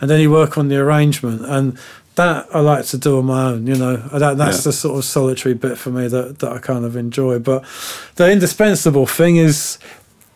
[0.00, 1.44] and then you work on the arrangement.
[1.44, 1.78] And
[2.16, 4.02] that I like to do on my own, you know.
[4.10, 4.62] Uh, that, that's Yeah.
[4.70, 7.38] the sort of solitary bit for me that, that I kind of enjoy.
[7.38, 7.62] But
[8.14, 9.78] the indispensable thing is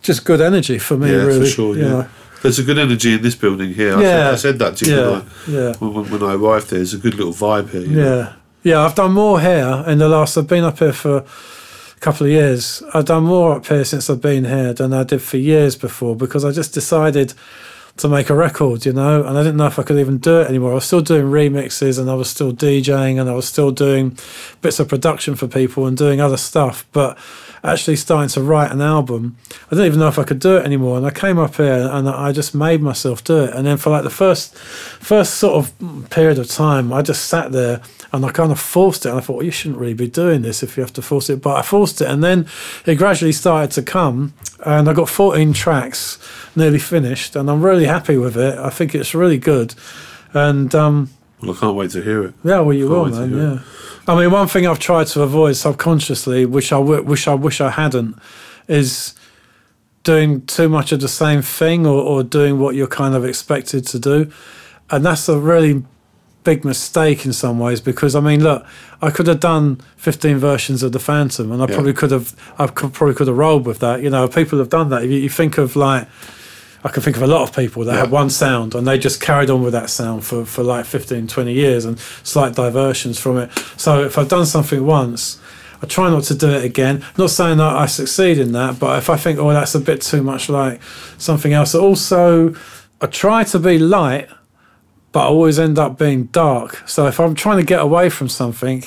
[0.03, 1.41] just good energy for me, yeah, really.
[1.41, 1.77] for sure.
[1.77, 1.89] Yeah.
[1.89, 2.07] know.
[2.43, 3.97] There's a good energy in this building here.
[3.97, 4.09] I, Yeah.
[4.09, 5.75] said, I said that to you Yeah, when, I, yeah.
[5.79, 6.79] when, when I arrived there.
[6.81, 7.81] There's a good little vibe here.
[7.81, 8.17] you know.
[8.19, 8.33] Yeah.
[8.63, 10.37] Yeah, I've done more here in the last.
[10.37, 11.25] I've been up here for
[12.01, 12.83] couple of years.
[12.95, 16.17] I've done more up here since I've been here than I did for years before
[16.17, 17.35] because I just decided
[18.01, 20.41] to make a record, you know, and I didn't know if I could even do
[20.41, 20.73] it anymore.
[20.73, 24.17] I was still doing remixes and I was still DJing and I was still doing
[24.61, 27.19] bits of production for people and doing other stuff, but
[27.63, 29.37] actually starting to write an album,
[29.67, 30.97] I didn't even know if I could do it anymore.
[30.97, 33.55] And I came up here and I just made myself do it.
[33.55, 37.53] And then for like the first first sort of period of time, I just sat
[37.53, 37.83] there
[38.13, 39.11] and I kind of forced it.
[39.11, 41.31] And I thought, well, you shouldn't really be doing this if you have to force
[41.31, 41.43] it.
[41.43, 42.09] But I forced it.
[42.09, 42.47] And then
[42.87, 44.35] it gradually started to come.
[44.65, 46.19] And I got 14 tracks
[46.57, 47.37] nearly finished.
[47.37, 48.59] And I'm really happy with it.
[48.59, 49.75] I think it's really good.
[50.33, 51.11] And um,
[51.43, 52.35] Well, I can't wait to hear it.
[52.45, 53.29] yeah, well, you will, man.
[53.31, 53.53] hear it.
[53.55, 53.59] Yeah.
[54.09, 57.61] I mean, one thing I've tried to avoid subconsciously, which I w- wish I wish
[57.61, 58.17] I hadn't,
[58.67, 59.15] is
[60.03, 63.87] doing too much of the same thing or, or doing what you're kind of expected
[63.89, 64.31] to do,
[64.91, 65.85] and that's a really
[66.43, 68.65] big mistake in some ways because I mean, look,
[69.03, 71.75] I could have done 15 versions of the Phantom, and I Yeah.
[71.75, 74.03] probably could have, I could, probably could have rolled with that.
[74.03, 75.05] You know, people have done that.
[75.05, 76.09] If you, you think of like.
[76.83, 78.01] I can think of a lot of people that Yeah.
[78.01, 81.27] had one sound and they just carried on with that sound for, for like 15,
[81.27, 83.51] 20 years and slight diversions from it.
[83.77, 85.39] So if I've done something once,
[85.83, 87.05] I try not to do it again.
[87.19, 90.01] Not saying that I succeed in that, but if I think, oh, that's a bit
[90.03, 90.81] too much like
[91.19, 91.75] something else.
[91.75, 92.55] Also,
[93.01, 94.29] I try to be light,
[95.13, 96.83] but I always end up being dark.
[96.89, 98.85] So if I'm trying to get away from something,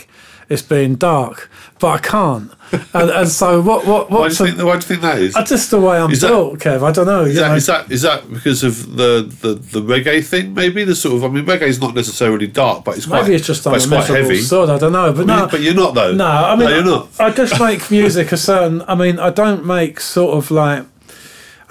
[0.49, 2.51] it's being dark, but I can't.
[2.93, 3.85] And, and so what?
[3.85, 4.09] What?
[4.09, 5.33] Why do, you think, why do you think that is?
[5.35, 6.81] that's just the way I'm Is that- built, Kev.
[6.81, 7.21] I don't know.
[7.23, 7.55] Is that, know.
[7.55, 10.53] is that is that because of the, the, the reggae thing?
[10.55, 13.35] Maybe the sort of I mean reggae is not necessarily dark, but it's quite Maybe
[13.35, 14.41] it's just I'm it's quite heavy.
[14.41, 14.69] sod.
[14.71, 16.13] I don't know, but no, but you're not though.
[16.13, 16.25] no.
[16.25, 17.09] I mean, you're not.
[17.19, 18.81] I just make music a certain.
[18.87, 20.85] I mean, I don't make sort of like.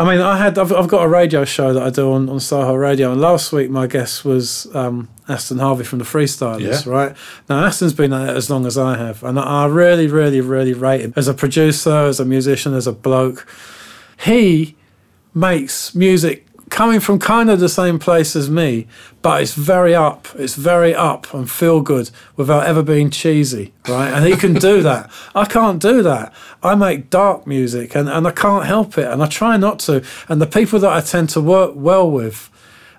[0.03, 0.59] I mean, I had.
[0.59, 3.53] I've, I've got a radio show that I do on on Soho Radio, and last
[3.53, 6.87] week my guest was um, Aston Harvey from the Freestylers.
[6.87, 6.93] Yeah.
[6.93, 7.17] Right
[7.49, 10.73] now, Aston's been at it as long as I have, and I really, really, really
[10.73, 13.47] rate him as a producer, as a musician, as a bloke.
[14.25, 14.77] He
[15.35, 18.87] makes music coming from kind of the same place as me,
[19.21, 20.27] but it's very up.
[20.35, 24.11] It's very up and feel good without ever being cheesy, right?
[24.11, 25.11] And he can do that.
[25.35, 26.33] I can't do that.
[26.63, 29.07] I make dark music and, and I can't help it.
[29.07, 30.03] And I try not to.
[30.29, 32.49] And the people that I tend to work well with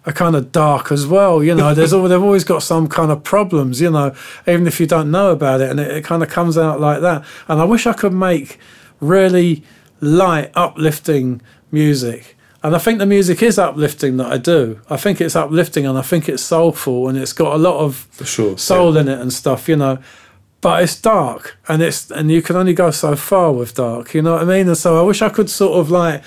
[0.05, 1.43] are kind of dark as well.
[1.43, 4.13] You know, there's they've always got some kind of problems, you know,
[4.47, 5.71] even if you don't know about it.
[5.71, 7.25] And it, it kind of comes out like that.
[7.47, 8.59] And I wish I could make
[8.99, 9.63] really
[9.99, 12.37] light, uplifting music.
[12.63, 14.79] And I think the music is uplifting that I do.
[14.89, 18.07] I think it's uplifting and I think it's soulful and it's got a lot of
[18.23, 18.57] sure.
[18.57, 19.97] soul in it and stuff, you know.
[20.61, 24.21] But it's dark and it's and you can only go so far with dark, you
[24.21, 24.67] know what I mean?
[24.69, 26.23] And so I wish I could sort of like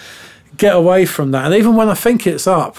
[0.58, 1.46] get away from that.
[1.46, 2.76] And even when I think it's up,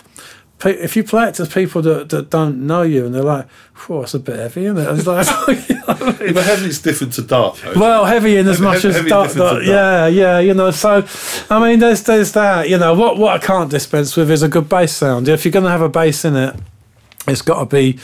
[0.66, 4.02] if you play it to people that, that don't know you and they're like, "Whoa,
[4.02, 5.28] it's a bit heavy, isn't it?" It's like,
[5.70, 6.16] you know I mean?
[6.20, 7.58] Yeah, but heavy's different to dark.
[7.58, 7.74] Though.
[7.80, 9.66] Well, heavy in as Heavy- much heavy- as heavy dark, dark- dark.
[9.66, 10.72] yeah, yeah, you know.
[10.72, 11.06] So,
[11.52, 12.70] I mean, there's there's that.
[12.70, 15.28] You know, what what I can't dispense with is a good bass sound.
[15.30, 16.56] If you're going to have a bass in it,
[17.28, 18.00] it's got to be,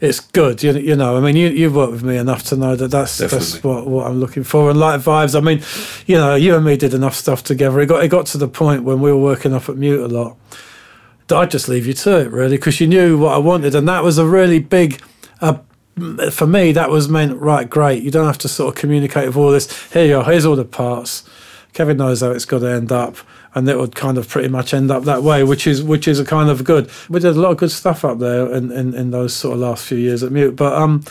[0.00, 0.62] it's good.
[0.62, 3.18] You, you know, I mean, you you've worked with me enough to know that that's
[3.18, 4.70] that's what what I'm looking for.
[4.70, 5.36] And light vibes.
[5.36, 5.62] I mean,
[6.06, 7.78] you know, you and me did enough stuff together.
[7.80, 10.08] It got it got to the point when we were working up at Mute a
[10.08, 10.36] lot
[11.30, 14.02] I just leave you to it really because you knew what I wanted, and that
[14.02, 15.00] was a really big.
[15.40, 15.58] Uh,
[16.30, 17.68] for me, that was meant right.
[17.68, 19.90] Great, you don't have to sort of communicate with all this.
[19.92, 20.24] Here you are.
[20.24, 21.28] Here's all the parts.
[21.72, 23.16] Kevin knows how it's got to end up,
[23.54, 26.18] and it would kind of pretty much end up that way, which is which is
[26.20, 26.90] a kind of good.
[27.08, 29.60] We did a lot of good stuff up there in, in, in those sort of
[29.60, 31.02] last few years at Mute, but um,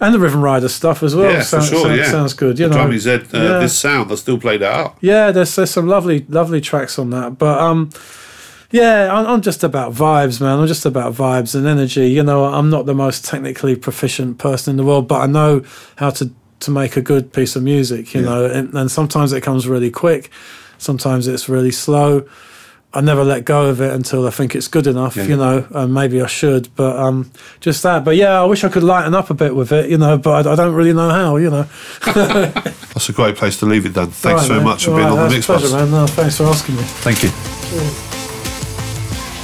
[0.00, 1.30] and the Riven Rider stuff as well.
[1.32, 1.84] Yeah, sounds, for sure.
[1.86, 2.58] sounds, yeah, sounds good.
[2.58, 3.58] You know, Drummy Z, uh, Yeah.
[3.58, 4.96] this sound, I still play that up.
[5.00, 7.90] yeah, there's there's some lovely lovely tracks on that, but um,
[8.70, 10.58] yeah, I'm, I'm just about vibes, man.
[10.58, 12.08] I'm just about vibes and energy.
[12.10, 15.62] You know, I'm not the most technically proficient person in the world, but I know
[15.96, 18.12] how to to make a good piece of music.
[18.14, 18.26] You Yeah.
[18.28, 20.30] know, and, and sometimes it comes really quick,
[20.78, 22.26] sometimes it's really slow.
[22.92, 25.24] I never let go of it until I think it's good enough, Yeah.
[25.26, 28.04] you know, and maybe I should, but um, just that.
[28.04, 30.44] But yeah, I wish I could lighten up a bit with it, you know, but
[30.46, 31.66] I, I don't really know how, you know.
[32.04, 34.08] That's a great place to leave it, Dan.
[34.10, 34.64] Thanks Right, so man.
[34.64, 35.90] much for All being right, on the Mix pleasure, man.
[35.92, 36.82] No, thanks for asking me.
[36.82, 37.30] Thank you.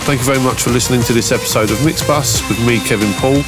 [0.06, 3.42] Thank you very much for listening to this episode of Mixbus with me, Kevin Paul.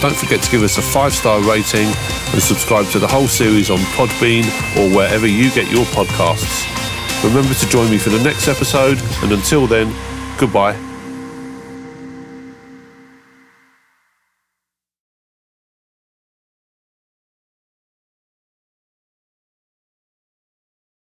[0.00, 3.68] Don't forget to give us a five star rating and subscribe to the whole series
[3.68, 4.44] on Podbean
[4.76, 6.70] or wherever you get your podcasts.
[7.24, 9.92] Remember to join me for the next episode, and until then,
[10.38, 10.93] goodbye.